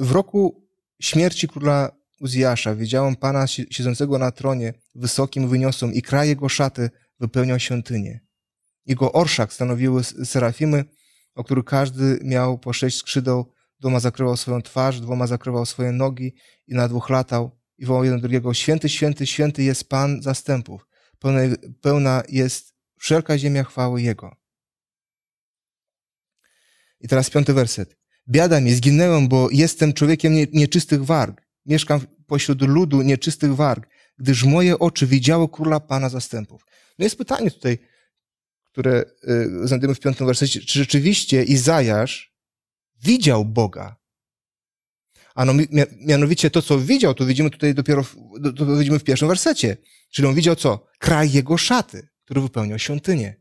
[0.00, 0.68] w roku
[1.00, 6.90] śmierci króla Uzjasza widziałem Pana siedzącego na tronie, wysokim, wyniosłym i kraj jego szaty
[7.20, 8.20] wypełniał świątynię.
[8.86, 10.84] Jego orszak stanowiły serafimy,
[11.34, 16.34] o których każdy miał po sześć skrzydeł, dwoma zakrywał swoją twarz, dwoma zakrywał swoje nogi
[16.66, 20.86] i na dwóch latał i wołał jeden drugiego, święty, święty, święty jest Pan zastępów,
[21.18, 21.40] pełna,
[21.80, 24.36] pełna jest wszelka ziemia chwały Jego.
[27.00, 27.96] I teraz piąty werset.
[28.28, 31.49] Biada mi, zginęłem, bo jestem człowiekiem nieczystych warg.
[31.70, 36.66] Mieszkam pośród ludu nieczystych warg, gdyż moje oczy widziały króla Pana zastępów.
[36.98, 37.78] No jest pytanie tutaj,
[38.64, 39.04] które
[39.62, 40.60] y, znajdziemy w piątym wersecie.
[40.60, 42.34] Czy rzeczywiście Izajasz
[43.02, 43.96] widział Boga?
[45.34, 45.52] A no,
[46.06, 48.16] mianowicie to, co widział, to widzimy tutaj dopiero, w,
[48.56, 49.76] to widzimy w pierwszym wersecie.
[50.10, 50.86] Czyli on widział co?
[50.98, 53.36] Kraj jego szaty, który wypełniał świątynię.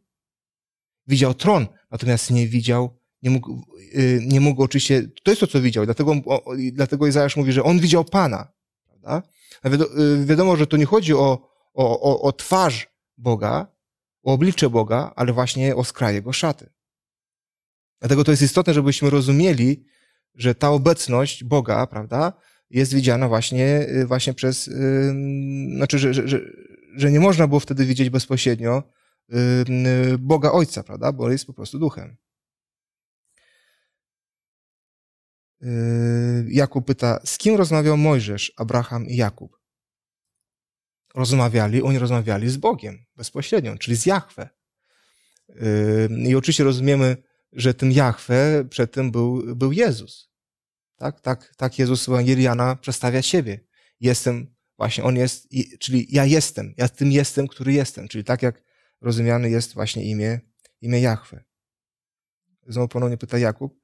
[1.08, 3.62] Widział tron, natomiast nie widział nie mógł,
[3.96, 6.16] y, nie mógł oczywiście, to jest to, co widział, dlatego,
[6.72, 8.52] dlatego Izajasz mówi, że on widział Pana.
[8.88, 9.24] Prawda?
[9.66, 13.68] Y, wiadomo, że to nie chodzi o, o, o, o twarz Boga,
[14.24, 16.70] o oblicze Boga, ale właśnie o skraj Jego szaty.
[18.00, 19.86] Dlatego to jest istotne, żebyśmy rozumieli,
[20.36, 22.34] że ta obecność Boga, prawda,
[22.70, 24.70] jest widziana właśnie, y, właśnie przez,
[25.76, 26.40] znaczy, że, że,
[26.96, 28.84] że, nie można było wtedy widzieć bezpośrednio
[30.20, 32.08] Boga Ojca, prawda, bo jest po prostu duchem.
[32.08, 32.20] Yy,
[36.48, 39.60] Jakub pyta, z kim rozmawiał Mojżesz, Abraham i Jakub?
[41.16, 44.50] Rozmawiali, oni rozmawiali z Bogiem bezpośrednio, czyli z Jahwe.
[45.50, 47.18] Yy, I oczywiście rozumiemy,
[47.54, 50.30] że tym Jahwe przed tym był, był Jezus.
[50.96, 52.10] Tak, tak, tak Jezus w
[52.82, 53.60] przedstawia siebie.
[54.00, 55.48] Jestem, właśnie On jest,
[55.80, 58.08] czyli ja jestem, ja tym jestem, który jestem.
[58.08, 58.64] Czyli tak jak
[59.02, 60.40] rozumiany jest właśnie imię,
[60.82, 61.44] imię Jahwe.
[62.68, 63.80] Znowu ponownie pyta Jakub,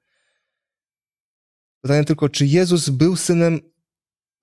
[1.85, 3.59] Pytanie tylko, czy Jezus był synem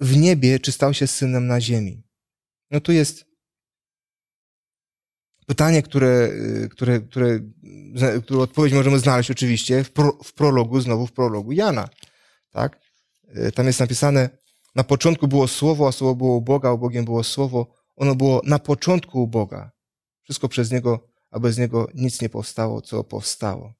[0.00, 2.02] w niebie, czy stał się synem na ziemi?
[2.70, 3.24] No tu jest
[5.46, 6.30] pytanie, które,
[6.70, 7.40] które, które,
[8.22, 11.88] które odpowiedź możemy znaleźć oczywiście w, pro, w prologu, znowu w prologu Jana.
[12.50, 12.80] Tak?
[13.54, 14.30] Tam jest napisane,
[14.74, 17.74] na początku było Słowo, a Słowo było u Boga, a Bogiem było Słowo.
[17.96, 19.70] Ono było na początku u Boga.
[20.22, 23.74] Wszystko przez Niego, a bez Niego nic nie powstało, co powstało.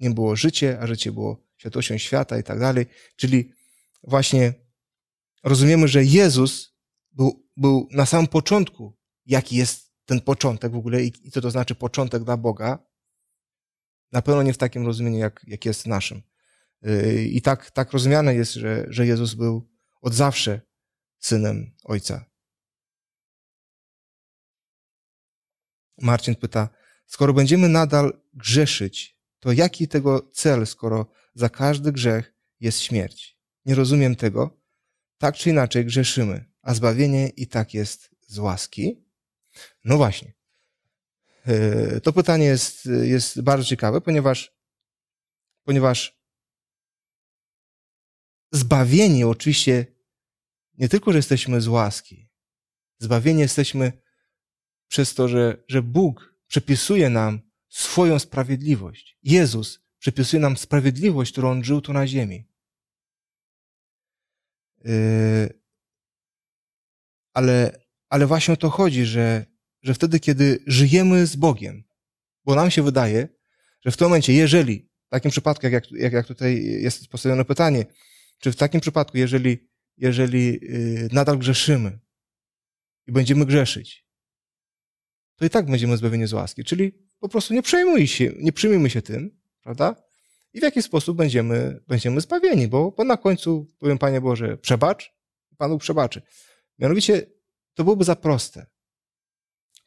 [0.00, 2.86] Nie było życie, a życie było światłością świata i tak dalej.
[3.16, 3.52] Czyli
[4.02, 4.54] właśnie
[5.44, 6.74] rozumiemy, że Jezus
[7.12, 11.50] był, był na samym początku, jaki jest ten początek w ogóle i, i co to
[11.50, 12.78] znaczy początek dla Boga.
[14.12, 16.22] Na pewno nie w takim rozumieniu, jak, jak jest naszym.
[16.82, 19.68] Yy, I tak, tak rozumiane jest, że, że Jezus był
[20.00, 20.60] od zawsze
[21.18, 22.24] synem Ojca.
[26.00, 26.68] Marcin pyta,
[27.06, 31.06] skoro będziemy nadal grzeszyć, to jaki tego cel, skoro
[31.38, 33.38] za każdy grzech jest śmierć.
[33.64, 34.60] Nie rozumiem tego.
[35.18, 39.04] Tak czy inaczej grzeszymy, a zbawienie i tak jest z łaski.
[39.84, 40.32] No właśnie.
[41.46, 44.56] E, to pytanie jest, jest bardzo ciekawe, ponieważ,
[45.64, 46.20] ponieważ
[48.52, 49.86] zbawieni oczywiście
[50.78, 52.30] nie tylko, że jesteśmy z łaski,
[52.98, 53.92] zbawieni jesteśmy
[54.88, 59.18] przez to, że, że Bóg przepisuje nam swoją sprawiedliwość.
[59.22, 62.44] Jezus Przypisuje nam sprawiedliwość, którą On żył tu na ziemi.
[64.84, 65.60] Yy,
[67.34, 69.46] ale, ale właśnie o to chodzi, że,
[69.82, 71.84] że wtedy, kiedy żyjemy z Bogiem,
[72.44, 73.28] bo nam się wydaje,
[73.84, 77.86] że w tym momencie, jeżeli, w takim przypadku, jak, jak, jak tutaj jest postawione pytanie,
[78.38, 81.98] czy w takim przypadku, jeżeli, jeżeli yy, nadal grzeszymy
[83.06, 84.08] i będziemy grzeszyć,
[85.36, 86.64] to i tak będziemy zbawieni z łaski.
[86.64, 89.37] Czyli po prostu nie przejmuj się, nie przyjmujmy się tym,
[89.68, 90.02] prawda?
[90.52, 95.14] I w jaki sposób będziemy, będziemy zbawieni, bo, bo na końcu powiem, Panie Boże, przebacz,
[95.56, 96.22] Pan Bóg przebaczy.
[96.78, 97.26] Mianowicie
[97.74, 98.66] to byłoby za proste.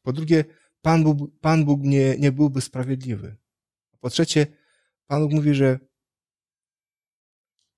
[0.02, 0.46] Po drugie,
[0.82, 3.38] Pan Bóg, Pan Bóg nie, nie byłby sprawiedliwy.
[4.00, 4.48] Po trzecie,
[5.08, 5.80] Pan Bóg mówi, że,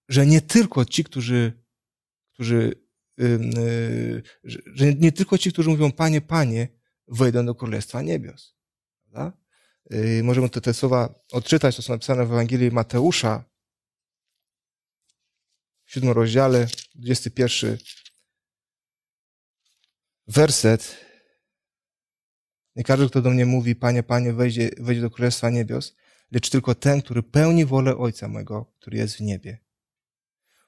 [0.09, 1.63] że nie tylko ci, którzy,
[2.33, 2.85] którzy
[3.17, 4.23] yy,
[4.65, 6.67] że nie tylko ci, którzy mówią Panie, Panie,
[7.07, 8.55] wejdą do Królestwa Niebios.
[9.03, 9.42] Prawda?
[9.91, 13.43] Y, możemy te, te słowa odczytać, to są napisane w Ewangelii Mateusza,
[15.85, 17.77] siódmym rozdziale, 21
[20.27, 20.97] werset.
[22.75, 25.95] Nie każdy, kto do mnie mówi, Panie, Panie, wejdzie, wejdzie do Królestwa Niebios,
[26.31, 29.57] lecz tylko ten, który pełni wolę Ojca mego, który jest w niebie.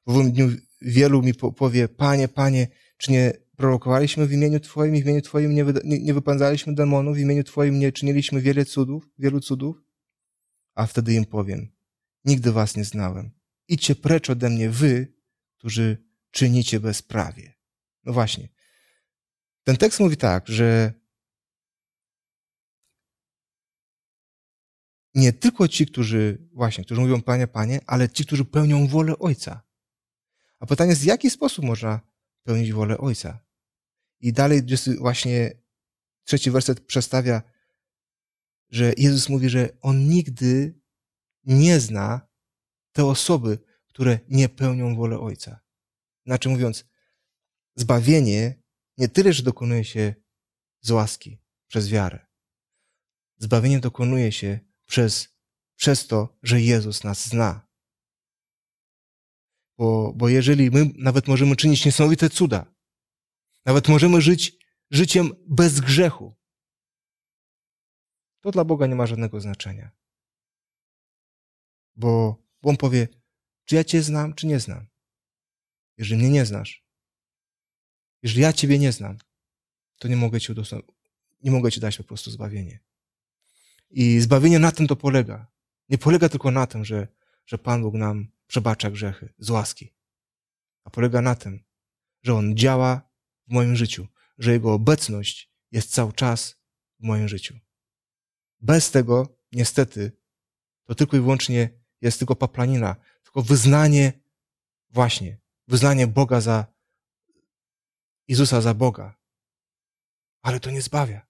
[0.08, 0.50] W owym dniu
[0.82, 5.56] wielu mi powie, Panie, Panie, czy nie prorokowaliśmy w imieniu Twoim i w imieniu Twoim
[5.56, 9.84] nie, nie, nie wypędzaliśmy demonów, w imieniu Twoim nie czyniliśmy wiele cudów, wielu cudów?
[10.76, 11.72] A wtedy im powiem,
[12.26, 13.32] nigdy was nie znałem.
[13.68, 15.14] Idźcie precz ode mnie wy,
[15.58, 17.54] którzy czynicie bezprawie.
[18.04, 18.50] No właśnie.
[19.64, 20.94] Ten tekst mówi tak, że
[25.16, 29.62] nie tylko ci, którzy właśnie, którzy mówią Panie, Panie, ale ci, którzy pełnią wolę Ojca.
[30.60, 32.00] A pytanie jest, w jaki sposób można
[32.44, 33.45] pełnić wolę Ojca?
[34.20, 34.62] I dalej
[35.00, 35.52] właśnie
[36.24, 37.42] trzeci werset przedstawia,
[38.70, 40.80] że Jezus mówi, że On nigdy
[41.44, 42.28] nie zna
[42.92, 45.60] te osoby, które nie pełnią wolę Ojca.
[46.26, 46.86] Znaczy mówiąc,
[47.76, 48.64] zbawienie
[48.98, 50.16] nie tyle, że dokonuje się
[50.82, 51.38] z łaski,
[51.68, 52.26] przez wiarę.
[53.38, 55.28] Zbawienie dokonuje się przez,
[55.76, 57.68] przez to, że Jezus nas zna.
[59.78, 62.75] Bo, bo jeżeli my nawet możemy czynić niesamowite cuda,
[63.66, 64.58] nawet możemy żyć
[64.92, 66.36] życiem bez grzechu,
[68.42, 69.92] to dla Boga nie ma żadnego znaczenia.
[71.96, 73.08] Bo, On powie,
[73.66, 74.88] czy ja Cię znam, czy nie znam.
[75.98, 76.86] Jeżeli mnie nie znasz,
[78.24, 79.18] jeżeli ja Ciebie nie znam,
[79.98, 80.54] to nie mogę Ci,
[81.44, 82.80] nie mogę ci dać po prostu zbawienie.
[83.90, 85.48] I zbawienie na tym to polega.
[85.90, 87.08] Nie polega tylko na tym, że,
[87.46, 89.94] że Pan Bóg nam przebacza grzechy z łaski,
[90.84, 91.64] a polega na tym,
[92.24, 93.05] że On działa
[93.48, 96.56] w moim życiu, że Jego obecność jest cały czas
[97.00, 97.60] w moim życiu.
[98.62, 100.12] Bez tego, niestety,
[100.84, 101.70] to tylko i wyłącznie
[102.02, 104.14] jest tylko paplanina, tylko wyznanie,
[104.90, 105.38] właśnie,
[105.68, 106.66] wyznanie Boga za,
[108.28, 109.16] Jezusa za Boga.
[110.42, 111.28] Ale to nie zbawia.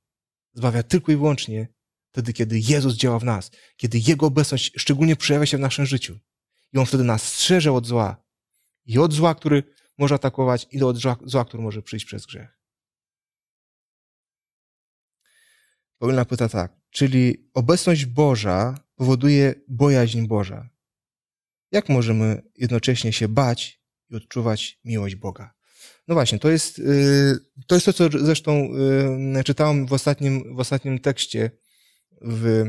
[0.53, 1.67] Zbawia tylko i wyłącznie
[2.11, 6.19] wtedy, kiedy Jezus działa w nas, kiedy Jego obecność szczególnie przejawia się w naszym życiu.
[6.73, 8.23] I On wtedy nas strzeże od zła.
[8.85, 9.63] I od zła, który
[9.97, 12.59] może atakować, i od zła który może przyjść przez grzech.
[15.99, 20.69] Paulina pyta tak, czyli obecność Boża powoduje bojaźń Boża.
[21.71, 25.53] Jak możemy jednocześnie się bać i odczuwać miłość Boga?
[26.07, 27.37] No właśnie, to jest, y,
[27.67, 28.69] to jest to, co zresztą
[29.39, 31.51] y, czytałem w ostatnim, w ostatnim tekście
[32.21, 32.65] w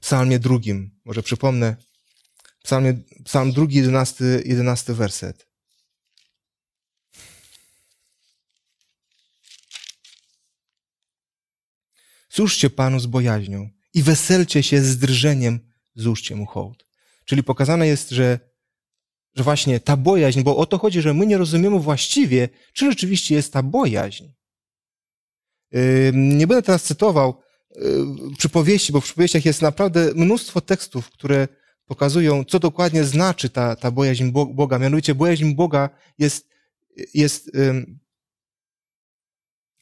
[0.00, 1.00] psalmie drugim.
[1.04, 1.76] Może przypomnę.
[2.62, 2.94] Psalmie,
[3.24, 5.48] psalm drugi, jedenasty, jedenasty werset.
[12.34, 15.60] Służcie Panu z bojaźnią i weselcie się z drżeniem,
[15.94, 16.86] złóżcie Mu hołd.
[17.24, 18.40] Czyli pokazane jest, że,
[19.34, 23.34] że właśnie ta bojaźń, bo o to chodzi, że my nie rozumiemy właściwie, czy rzeczywiście
[23.34, 24.24] jest ta bojaźń.
[26.12, 27.42] Nie będę teraz cytował
[28.38, 31.48] przypowieści, bo w przypowieściach jest naprawdę mnóstwo tekstów, które
[31.86, 34.78] pokazują, co dokładnie znaczy ta, ta bojaźń Boga.
[34.78, 36.48] Mianowicie bojaźń Boga jest,
[37.14, 37.50] jest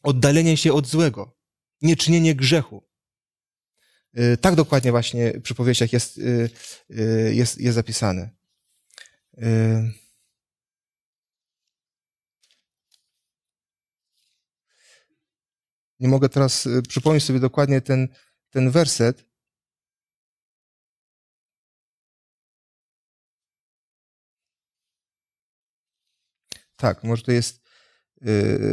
[0.02, 1.41] oddalenie się od złego,
[1.82, 2.92] nieczynienie grzechu.
[4.18, 6.50] Y, tak dokładnie właśnie przy powieściach jest, y,
[6.90, 8.30] y, jest, jest zapisane.
[16.00, 18.08] Nie mogę teraz przypomnieć sobie dokładnie ten,
[18.50, 19.24] ten werset.
[26.76, 27.62] Tak, może to jest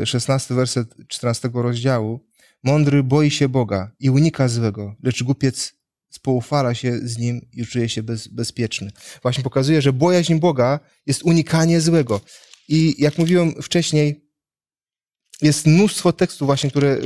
[0.05, 2.28] szesnasty werset czternastego rozdziału.
[2.63, 5.73] Mądry boi się Boga i unika złego, lecz głupiec
[6.09, 8.91] spoufala się z nim i czuje się bez, bezpieczny.
[9.21, 12.21] Właśnie pokazuje, że bojaźń Boga jest unikanie złego.
[12.67, 14.29] I jak mówiłem wcześniej,
[15.41, 16.97] jest mnóstwo tekstów właśnie, które,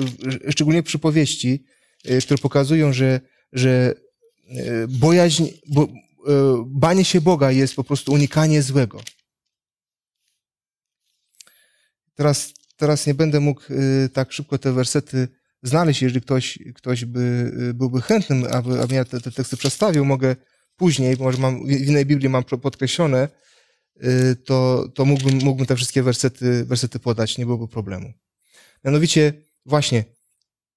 [0.49, 1.65] szczególnie przypowieści,
[2.09, 3.93] y, które pokazują, że, że
[4.51, 5.89] y, bojaźń, bo, y,
[6.65, 9.01] banie się Boga jest po prostu unikanie złego.
[12.15, 13.61] Teraz, teraz nie będę mógł
[14.13, 15.27] tak szybko te wersety
[15.63, 20.35] znaleźć, jeżeli ktoś, ktoś by, byłby chętny, aby, aby ja te, te teksty przedstawił, mogę
[20.77, 23.29] później, może mam, w innej Biblii mam podkreślone,
[24.03, 28.13] y, to, to mógłbym, mógłbym te wszystkie wersety, wersety podać, nie byłoby problemu.
[28.83, 29.33] Mianowicie,
[29.65, 30.03] właśnie,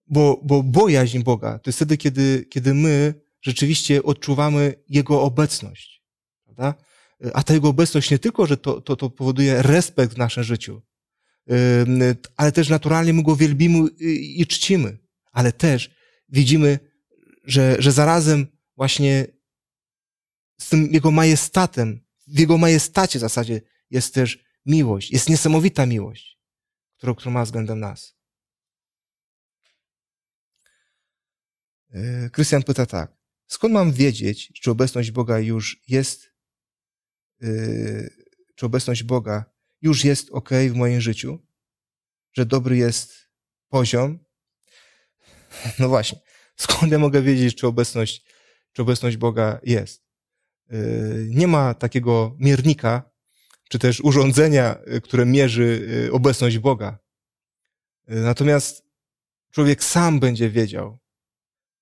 [0.07, 6.03] bo, bo bojaźń Boga to jest wtedy, kiedy, kiedy my rzeczywiście odczuwamy Jego obecność,
[6.45, 6.75] prawda?
[7.35, 10.83] A ta Jego obecność nie tylko, że to, to, to powoduje respekt w naszym życiu,
[12.37, 13.89] ale też naturalnie my go wielbimy
[14.21, 14.99] i czcimy,
[15.33, 15.91] ale też
[16.29, 16.79] widzimy,
[17.45, 19.27] że, że zarazem właśnie
[20.61, 25.11] z tym jego majestatem w Jego majestacie w zasadzie jest też miłość.
[25.11, 26.41] Jest niesamowita miłość,
[26.97, 28.17] którą, którą ma względem nas.
[31.91, 33.17] E, Krystian pyta tak.
[33.47, 36.33] Skąd mam wiedzieć, czy obecność Boga już jest,
[37.43, 37.49] e,
[38.55, 41.47] czy obecność Boga już jest ok w moim życiu?
[42.33, 43.29] Że dobry jest
[43.69, 44.19] poziom?
[45.79, 46.19] No właśnie.
[46.57, 48.25] Skąd ja mogę wiedzieć, czy obecność,
[48.73, 50.05] czy obecność Boga jest?
[50.71, 50.77] E,
[51.29, 53.11] nie ma takiego miernika,
[53.69, 56.99] czy też urządzenia, które mierzy obecność Boga.
[58.07, 58.87] Natomiast
[59.51, 60.99] człowiek sam będzie wiedział,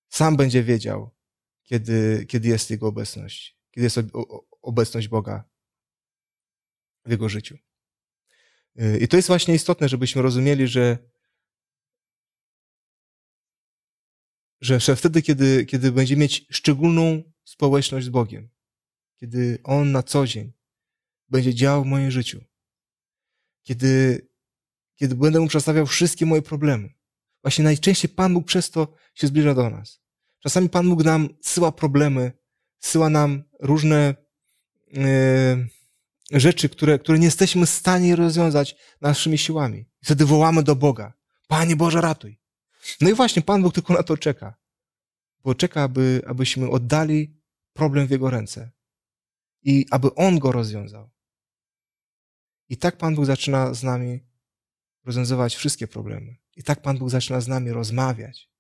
[0.09, 1.11] sam będzie wiedział,
[1.63, 3.99] kiedy, kiedy jest Jego obecność, kiedy jest
[4.63, 5.45] obecność Boga
[7.05, 7.59] w Jego życiu.
[8.81, 10.99] Y, I to jest właśnie istotne, żebyśmy rozumieli, że,
[14.61, 18.49] że, że wtedy, kiedy, kiedy będzie mieć szczególną społeczność z Bogiem,
[19.17, 20.53] kiedy On na co dzień
[21.29, 22.45] będzie działał w moim życiu,
[23.63, 24.29] kiedy,
[24.95, 26.95] kiedy będę Mu przedstawiał wszystkie moje problemy,
[27.43, 30.01] właśnie najczęściej Pan Bóg przez to się zbliża do nas.
[30.39, 32.33] Czasami Pan Bóg nam syła problemy,
[32.81, 34.15] syła nam różne
[34.93, 35.69] yy,
[36.31, 39.85] rzeczy, które, które nie jesteśmy w stanie rozwiązać naszymi siłami.
[40.05, 41.13] Wtedy wołamy do Boga.
[41.49, 42.41] Panie Boże, ratuj.
[43.01, 44.55] No i właśnie Pan Bóg tylko na to czeka.
[45.45, 47.41] Bo czeka, aby, abyśmy oddali
[47.73, 48.71] problem w Jego ręce.
[49.63, 51.11] I aby On go rozwiązał.
[52.69, 54.21] I tak Pan Bóg zaczyna z nami
[55.05, 56.37] rozwiązywać wszystkie problemy.
[56.57, 58.51] I tak Pan Bóg zaczyna z nami rozmawiać.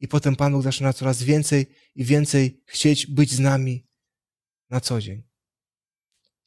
[0.00, 3.86] I potem Pan Bóg zaczyna coraz więcej i więcej chcieć być z nami
[4.70, 5.31] na co dzień.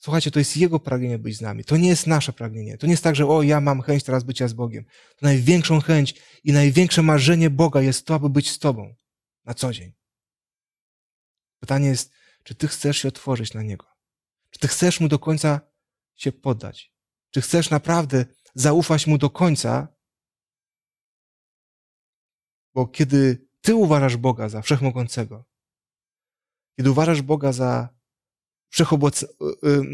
[0.06, 1.64] Słuchajcie, to jest Jego pragnienie być z nami.
[1.64, 2.78] To nie jest nasze pragnienie.
[2.78, 4.86] To nie jest tak, że o, ja mam chęć teraz bycia z Bogiem.
[5.16, 8.96] To największą chęć i największe marzenie Boga jest to, aby być z Tobą
[9.46, 9.94] na co dzień.
[11.60, 12.12] Pytanie jest,
[12.44, 13.86] czy Ty chcesz się otworzyć na Niego?
[14.50, 15.62] Czy Ty chcesz Mu do końca
[16.16, 16.94] się poddać?
[17.32, 18.26] Czy chcesz naprawdę
[18.56, 19.88] zaufać Mu do końca?
[22.74, 25.46] Bo kiedy ty uważasz Boga za wszechmogącego,
[26.78, 27.90] kiedy uważasz Boga za,
[28.76, 29.28] wszechoboc, y,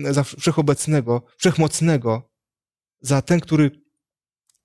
[0.10, 2.32] y, za wszechobecnego, wszechmocnego,
[3.02, 3.72] za ten, który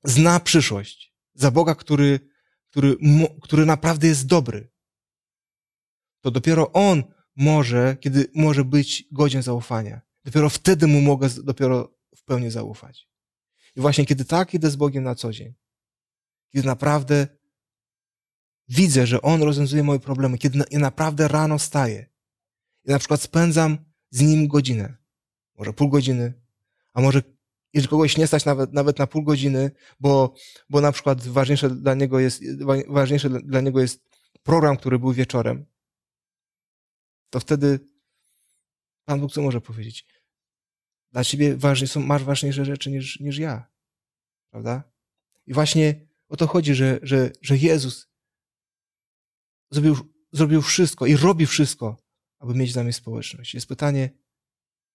[0.04, 2.20] zna przyszłość, za Boga, który,
[2.70, 2.96] który,
[3.42, 4.70] który naprawdę jest dobry,
[6.20, 7.04] to dopiero On
[7.36, 10.00] może, kiedy może być godzien zaufania.
[10.24, 13.08] Dopiero wtedy mu mogę dopiero w pełni zaufać.
[13.76, 15.54] I właśnie kiedy tak idę z Bogiem na co dzień,
[16.52, 17.26] kiedy naprawdę
[18.68, 22.06] widzę, że On rozwiązuje moje problemy, kiedy ja naprawdę rano staję
[22.84, 24.96] i na przykład spędzam z Nim godzinę,
[25.58, 26.34] może pół godziny,
[26.92, 27.22] a może
[27.72, 30.34] jeżeli kogoś nie stać nawet, nawet na pół godziny, bo,
[30.70, 32.42] bo na przykład ważniejsze dla niego jest,
[32.88, 34.08] ważniejsze dla niego jest
[34.42, 35.66] program, który był wieczorem,
[37.30, 37.80] to wtedy
[39.04, 40.06] Pan Bóg co może powiedzieć?
[41.12, 43.66] Dla ciebie ważne są, masz ważniejsze rzeczy niż, niż ja.
[44.50, 44.82] Prawda?
[45.46, 48.08] I właśnie o to chodzi, że, że, że Jezus
[49.70, 49.96] zrobił,
[50.32, 51.96] zrobił wszystko i robi wszystko,
[52.38, 53.54] aby mieć z nami społeczność.
[53.54, 54.10] Jest pytanie,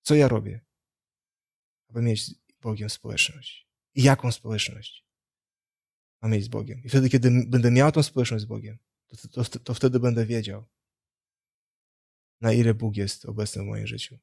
[0.01, 0.65] co ja robię,
[1.89, 3.67] aby mieć z Bogiem społeczność?
[3.95, 5.05] I jaką społeczność
[6.21, 6.83] mam mieć z Bogiem?
[6.83, 8.77] I wtedy, kiedy będę miał tą społeczność z Bogiem,
[9.31, 10.65] to, to, to wtedy będę wiedział,
[12.41, 14.17] na ile Bóg jest obecny w moim życiu.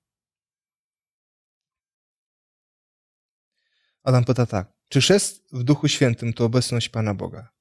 [4.02, 4.72] Adam pyta tak.
[4.88, 7.52] Czy chrzest w Duchu Świętym to obecność Pana Boga?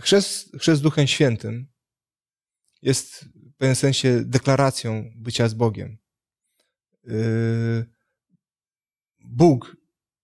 [0.00, 1.66] Chrzest, chrzest Duchem Świętym
[2.82, 5.98] jest w pewnym sensie deklaracją bycia z Bogiem.
[7.08, 7.10] E,
[9.24, 9.76] Bóg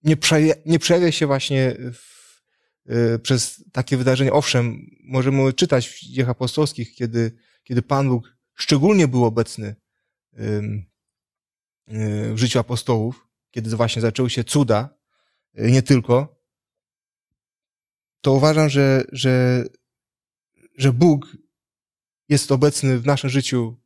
[0.03, 2.43] nie, przejawia, nie przejawia się właśnie w,
[2.87, 4.33] e, przez takie wydarzenia.
[4.33, 7.33] Owszem, możemy czytać w dziejach apostolskich, kiedy,
[7.65, 9.75] kiedy Pan Bóg szczególnie był obecny
[12.33, 14.99] w życiu apostołów, kiedy właśnie zaczęły się cuda,
[15.55, 16.42] nie tylko,
[18.23, 19.65] to uważam, że, że,
[20.79, 21.37] że Bóg
[22.29, 23.83] jest obecny w naszym życiu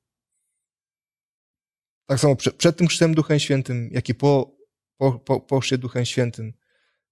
[2.07, 4.57] tak samo przed, przed tym chrztem Duchem Świętym, jak i po,
[4.97, 6.53] po, po, po chrzcie Duchem Świętym.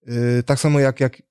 [0.06, 1.22] Yy, tak samo jak, jak,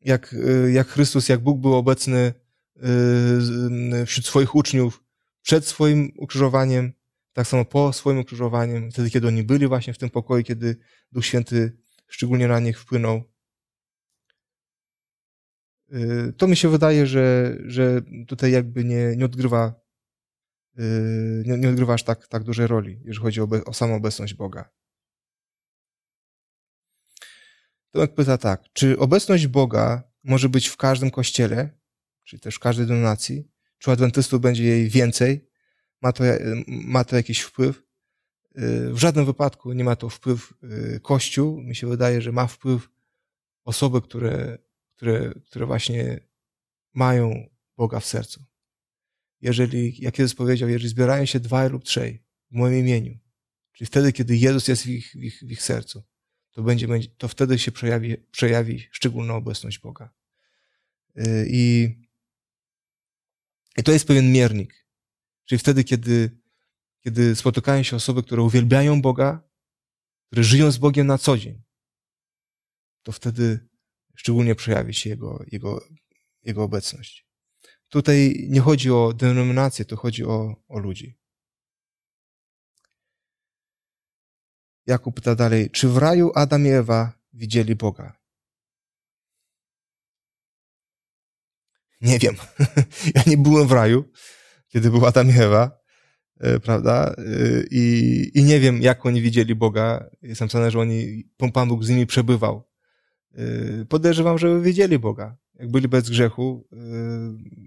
[0.00, 2.32] jak, yy, jak Chrystus, jak Bóg był obecny
[2.76, 5.04] yy, wśród swoich uczniów
[5.42, 6.92] przed swoim ukrzyżowaniem,
[7.32, 10.76] tak samo po swoim ukrzyżowaniem, wtedy, kiedy oni byli właśnie w tym pokoju, kiedy
[11.12, 11.76] Duch Święty
[12.08, 13.33] szczególnie na nich wpłynął.
[15.92, 19.74] Y, to mi się wydaje, że, że tutaj jakby nie, nie odgrywa
[20.78, 24.70] y, nie, nie aż tak, tak dużej roli, jeżeli chodzi o, o samą obecność Boga.
[27.90, 31.70] Tomek pyta tak, czy obecność Boga może być w każdym kościele,
[32.24, 35.48] czyli też w każdej donacji, czy adwentystów będzie jej więcej,
[36.02, 36.24] ma to,
[36.66, 37.82] ma to jakiś wpływ.
[38.90, 40.54] W żadnym wypadku nie ma to wpływ
[41.02, 41.62] Kościół.
[41.62, 42.88] Mi się wydaje, że ma wpływ
[43.64, 44.58] osoby, które,
[45.04, 46.20] które, które właśnie
[46.94, 48.44] mają Boga w sercu.
[49.40, 53.18] Jeżeli, jak Jezus powiedział, jeżeli zbierają się dwaj lub trzej w moim imieniu,
[53.72, 56.02] czyli wtedy, kiedy Jezus jest w ich, w ich, w ich sercu,
[56.50, 56.88] to, będzie,
[57.18, 60.14] to wtedy się przejawi, przejawi szczególna obecność Boga.
[61.46, 61.96] I,
[63.76, 64.86] I to jest pewien miernik.
[65.44, 66.30] Czyli wtedy, kiedy,
[67.00, 69.48] kiedy spotykają się osoby, które uwielbiają Boga,
[70.26, 71.62] które żyją z Bogiem na co dzień,
[73.02, 73.73] to wtedy
[74.14, 75.84] szczególnie przejawi się Jego, Jego,
[76.42, 77.26] Jego obecność.
[77.88, 81.18] Tutaj nie chodzi o denominację, to chodzi o, o ludzi.
[84.86, 88.18] Jakub pyta dalej, czy w raju Adam i Ewa widzieli Boga?
[92.00, 92.36] Nie wiem.
[93.14, 94.04] ja nie byłem w raju,
[94.68, 95.80] kiedy był Adam i Ewa,
[96.40, 97.14] e, prawda?
[97.18, 97.22] E,
[97.70, 100.10] I, I nie wiem, jak oni widzieli Boga.
[100.22, 102.73] Jest napisane, że oni, Pan Bóg z nimi przebywał.
[103.34, 105.36] E, podejrzewam, że wiedzieli Boga.
[105.54, 106.68] Jak byli bez grzechu,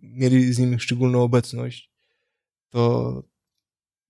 [0.03, 1.91] mieli z nimi szczególną obecność,
[2.69, 3.23] to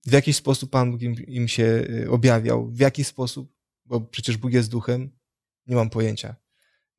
[0.06, 2.70] w jakiś sposób Pan Bóg im, im się objawiał.
[2.70, 3.52] W jaki sposób?
[3.84, 5.10] Bo przecież Bóg jest duchem.
[5.66, 6.36] Nie mam pojęcia.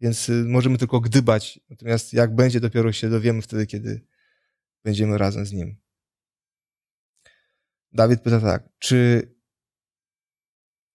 [0.01, 1.59] Więc możemy tylko gdybać.
[1.69, 4.05] Natomiast jak będzie, dopiero się dowiemy wtedy, kiedy
[4.83, 5.77] będziemy razem z Nim.
[7.91, 9.29] Dawid pyta tak, czy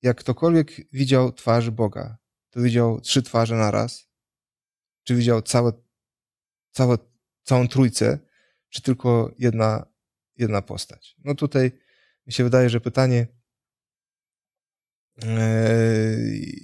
[0.02, 2.18] jak ktokolwiek widział twarz Boga,
[2.54, 4.08] to widział trzy twarze naraz?
[5.04, 5.72] Czy widział całe,
[6.70, 6.98] całe,
[7.42, 8.18] całą trójcę,
[8.68, 9.86] czy tylko jedna,
[10.36, 11.16] jedna postać?
[11.24, 11.72] No tutaj
[12.26, 13.26] mi się wydaje, że pytanie
[15.22, 15.78] e,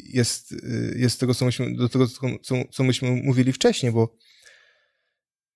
[0.05, 0.55] jest,
[0.97, 2.07] jest tego, co myśmy, do tego,
[2.43, 4.17] co, co myśmy mówili wcześniej, bo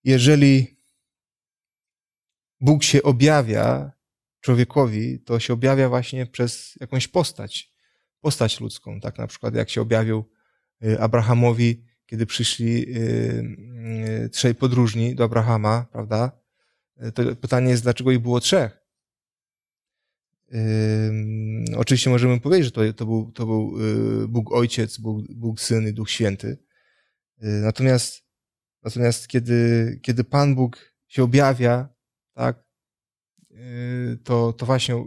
[0.05, 0.81] jeżeli
[2.61, 3.93] Bóg się objawia
[4.41, 7.74] człowiekowi, to się objawia właśnie przez jakąś postać,
[8.25, 9.01] postać ludzką.
[9.01, 10.25] Tak na przykład jak się objawił
[10.85, 13.57] y, Abrahamowi, kiedy przyszli y,
[14.25, 16.33] y, trzej podróżni do Abrahama, prawda?
[17.15, 18.79] To pytanie jest, dlaczego ich było trzech?
[21.77, 23.75] Oczywiście możemy powiedzieć, że to, to, był, to był
[24.29, 26.59] Bóg Ojciec, Bóg, Bóg Syn i Duch Święty.
[27.39, 28.25] Natomiast,
[28.83, 31.89] natomiast kiedy, kiedy Pan Bóg się objawia,
[32.35, 32.65] tak,
[34.25, 35.05] to, to właśnie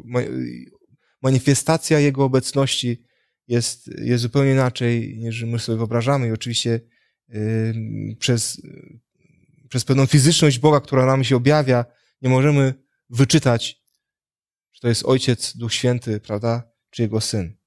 [1.21, 3.06] manifestacja Jego obecności
[3.47, 6.79] jest, jest zupełnie inaczej niż my sobie wyobrażamy i oczywiście
[8.19, 8.61] przez,
[9.69, 11.85] przez pewną fizyczność Boga, która nam się objawia,
[12.21, 12.73] nie możemy
[13.09, 13.81] wyczytać,
[14.71, 17.57] czy to jest Ojciec, Duch Święty, prawda, czy Jego Syn.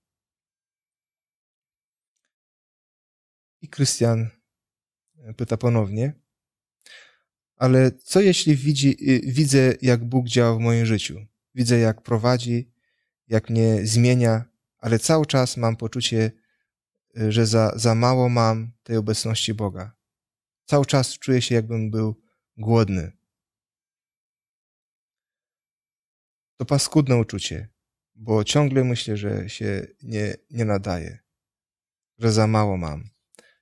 [3.63, 4.29] I Krystian
[5.37, 6.21] pyta ponownie,
[7.57, 11.27] ale co jeśli widzi, y, widzę, jak Bóg działa w moim życiu?
[11.55, 12.73] Widzę, jak prowadzi,
[13.29, 14.50] jak mnie zmienia,
[14.81, 16.33] ale cały czas mam poczucie,
[17.19, 19.97] y, że za, za mało mam tej obecności Boga.
[20.65, 22.23] Cały czas czuję się, jakbym był
[22.57, 23.13] głodny.
[26.57, 27.69] To paskudne uczucie,
[28.15, 31.19] bo ciągle myślę, że się nie, nie nadaje,
[32.19, 33.11] że za mało mam,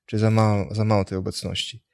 [0.06, 1.84] czy za mało, za mało tej obecności.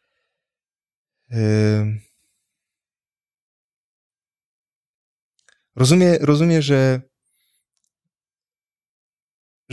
[5.77, 7.01] Rozumie, rozumie że,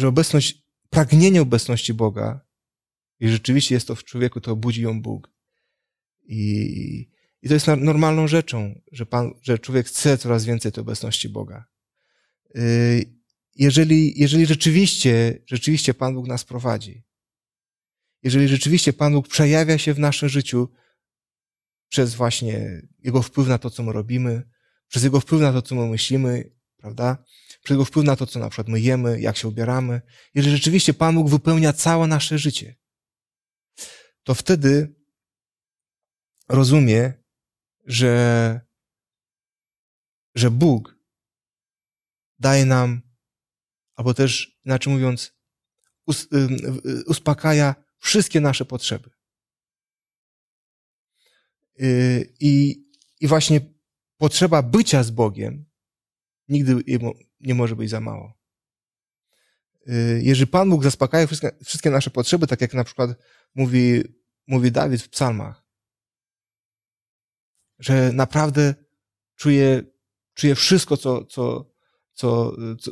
[0.01, 2.45] że obecność, pragnienie obecności Boga,
[3.19, 5.31] i rzeczywiście jest to w człowieku, to budzi ją Bóg.
[6.23, 7.09] I,
[7.41, 11.65] i to jest normalną rzeczą, że, Pan, że człowiek chce coraz więcej tej obecności Boga.
[12.55, 13.21] Y,
[13.55, 17.03] jeżeli, jeżeli rzeczywiście, rzeczywiście Pan Bóg nas prowadzi,
[18.23, 20.69] jeżeli rzeczywiście Pan Bóg przejawia się w naszym życiu
[21.89, 24.43] przez właśnie Jego wpływ na to, co my robimy,
[24.87, 27.23] przez Jego wpływ na to, co my myślimy, prawda?
[27.69, 30.01] Jego wpływ na to, co na przykład my jemy, jak się ubieramy.
[30.33, 32.75] Jeżeli rzeczywiście Pan Bóg wypełnia całe nasze życie,
[34.23, 34.95] to wtedy
[36.49, 37.13] rozumie,
[37.85, 38.61] że,
[40.35, 40.95] że Bóg
[42.39, 43.01] daje nam,
[43.95, 45.33] albo też inaczej mówiąc,
[46.05, 46.27] us,
[47.05, 49.09] uspokaja wszystkie nasze potrzeby.
[51.81, 52.83] Y, I,
[53.19, 53.61] I właśnie
[54.17, 55.65] potrzeba bycia z Bogiem
[56.47, 56.81] nigdy
[57.43, 58.33] nie może być za mało.
[59.87, 63.09] Y, jeżeli Pan Bóg zaspokaja wszystkie, wszystkie nasze potrzeby, tak jak na przykład
[63.55, 64.03] mówi,
[64.47, 65.63] mówi Dawid w psalmach,
[67.79, 68.75] że naprawdę
[69.35, 69.83] czuję,
[70.33, 71.71] czuję wszystko, co, co,
[72.13, 72.91] co, co,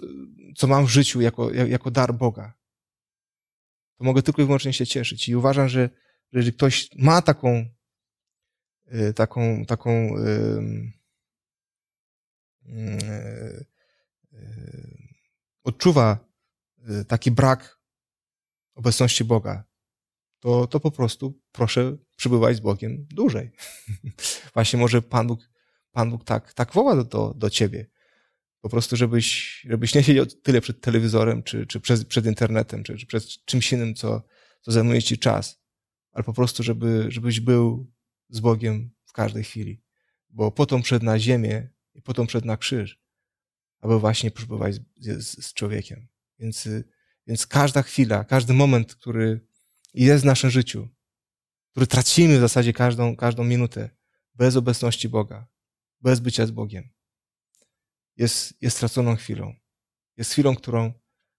[0.55, 2.53] co mam w życiu jako, jako dar Boga,
[3.97, 5.29] to mogę tylko i wyłącznie się cieszyć.
[5.29, 5.89] I uważam, że,
[6.31, 7.65] że jeżeli ktoś ma taką
[8.93, 10.93] y, taką, taką ym,
[12.65, 13.65] y, y,
[15.63, 16.17] odczuwa
[17.01, 17.79] y, taki brak
[18.75, 19.63] obecności Boga,
[20.39, 23.51] to, to po prostu proszę przybywać z Bogiem dłużej.
[24.53, 25.49] Właśnie może Pan Bóg,
[25.91, 27.87] Pan Bóg tak, tak woła do, do ciebie.
[28.61, 32.97] Po prostu, żebyś, żebyś nie siedział tyle przed telewizorem, czy, czy przed, przed internetem, czy,
[32.97, 34.21] czy przed czymś innym, co,
[34.61, 35.61] co zajmuje ci czas,
[36.11, 37.91] ale po prostu, żeby, żebyś był
[38.29, 39.81] z Bogiem w każdej chwili.
[40.29, 42.99] Bo potem przed na ziemię i potem przed na krzyż,
[43.79, 44.81] aby właśnie przebywać z,
[45.23, 46.07] z, z człowiekiem.
[46.39, 46.69] Więc,
[47.27, 49.47] więc każda chwila, każdy moment, który
[49.93, 50.87] jest w naszym życiu,
[51.71, 53.89] który tracimy w zasadzie każdą, każdą minutę
[54.35, 55.47] bez obecności Boga,
[56.01, 56.89] bez bycia z Bogiem,
[58.17, 59.55] jest, jest straconą chwilą.
[60.17, 60.93] Jest chwilą, którą,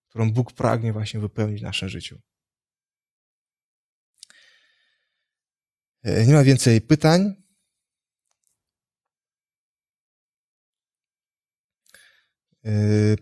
[0.09, 2.21] którą Bóg pragnie właśnie wypełnić w naszym życiu.
[6.03, 7.40] E, nie ma więcej pytań.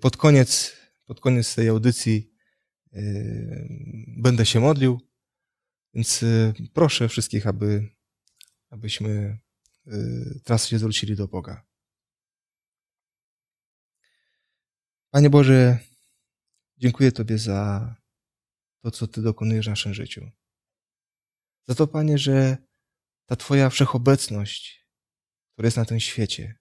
[0.01, 2.35] Pod koniec, pod koniec tej audycji
[2.93, 3.01] e,
[4.17, 5.01] będę się modlił,
[5.95, 6.25] więc
[6.73, 7.89] proszę wszystkich, aby,
[8.71, 9.39] abyśmy
[10.45, 11.67] teraz się zwrócili do Boga.
[15.11, 15.79] Panie Boże,
[16.77, 17.95] dziękuję Tobie za
[18.83, 20.31] to, co Ty dokonujesz w naszym życiu.
[21.69, 22.57] Za to, Panie, że
[23.27, 24.89] ta Twoja wszechobecność,
[25.53, 26.59] która jest na tym świecie,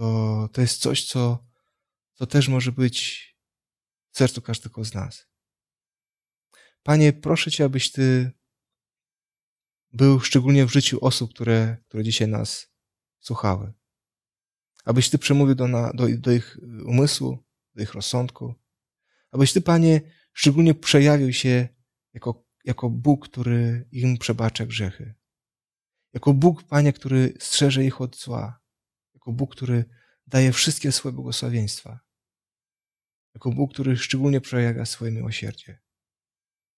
[0.00, 1.46] to, to jest coś, co,
[2.14, 3.26] co też może być
[4.10, 5.26] w sercu każdego z nas.
[6.82, 8.30] Panie, proszę Cię, abyś Ty
[9.92, 12.68] był szczególnie w życiu osób, które, które dzisiaj nas
[13.18, 13.72] słuchały.
[14.84, 17.38] Abyś Ty przemówił do, na, do, do ich umysłu,
[17.74, 18.54] do ich rozsądku.
[19.30, 20.00] Abyś Ty, Panie,
[20.32, 21.68] szczególnie przejawił się
[22.14, 25.14] jako, jako Bóg, który im przebacza grzechy.
[26.12, 28.59] Jako Bóg, Panie, który strzeże ich od zła.
[29.20, 29.84] Jako Bóg, który
[30.26, 32.00] daje wszystkie swoje błogosławieństwa.
[33.34, 35.78] Jako Bóg, który szczególnie przejawia swoje miłosierdzie.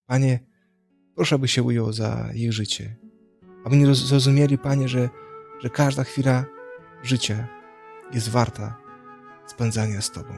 [0.05, 0.39] Panie,
[1.15, 2.95] proszę, aby się ujął za ich życie.
[3.65, 5.09] Aby nie zrozumieli, Panie, że,
[5.61, 6.45] że każda chwila
[7.03, 7.47] życia
[8.13, 8.77] jest warta
[9.47, 10.33] spędzania z Tobą.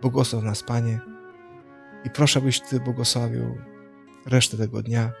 [0.00, 1.00] Błogosław nas, Panie,
[2.04, 3.58] i proszę, abyś Ty błogosławił
[4.26, 5.12] resztę tego dnia,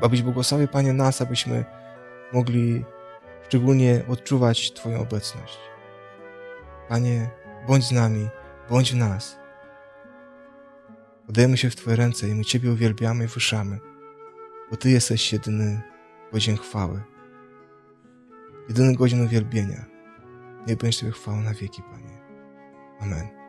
[0.00, 1.64] abyś błogosławił, Panie, nas, abyśmy
[2.32, 2.84] mogli
[3.50, 5.58] szczególnie odczuwać Twoją obecność.
[6.88, 7.30] Panie,
[7.68, 8.28] bądź z nami,
[8.70, 9.38] bądź w nas.
[11.26, 13.78] Podajemy się w Twoje ręce i my Ciebie uwielbiamy i wyszamy,
[14.70, 15.82] bo Ty jesteś jedyny
[16.32, 17.02] godzien chwały
[18.68, 19.84] jedyny godzin uwielbienia.
[20.66, 22.18] Niech będzie Tobie chwała na wieki, Panie.
[23.00, 23.39] Amen.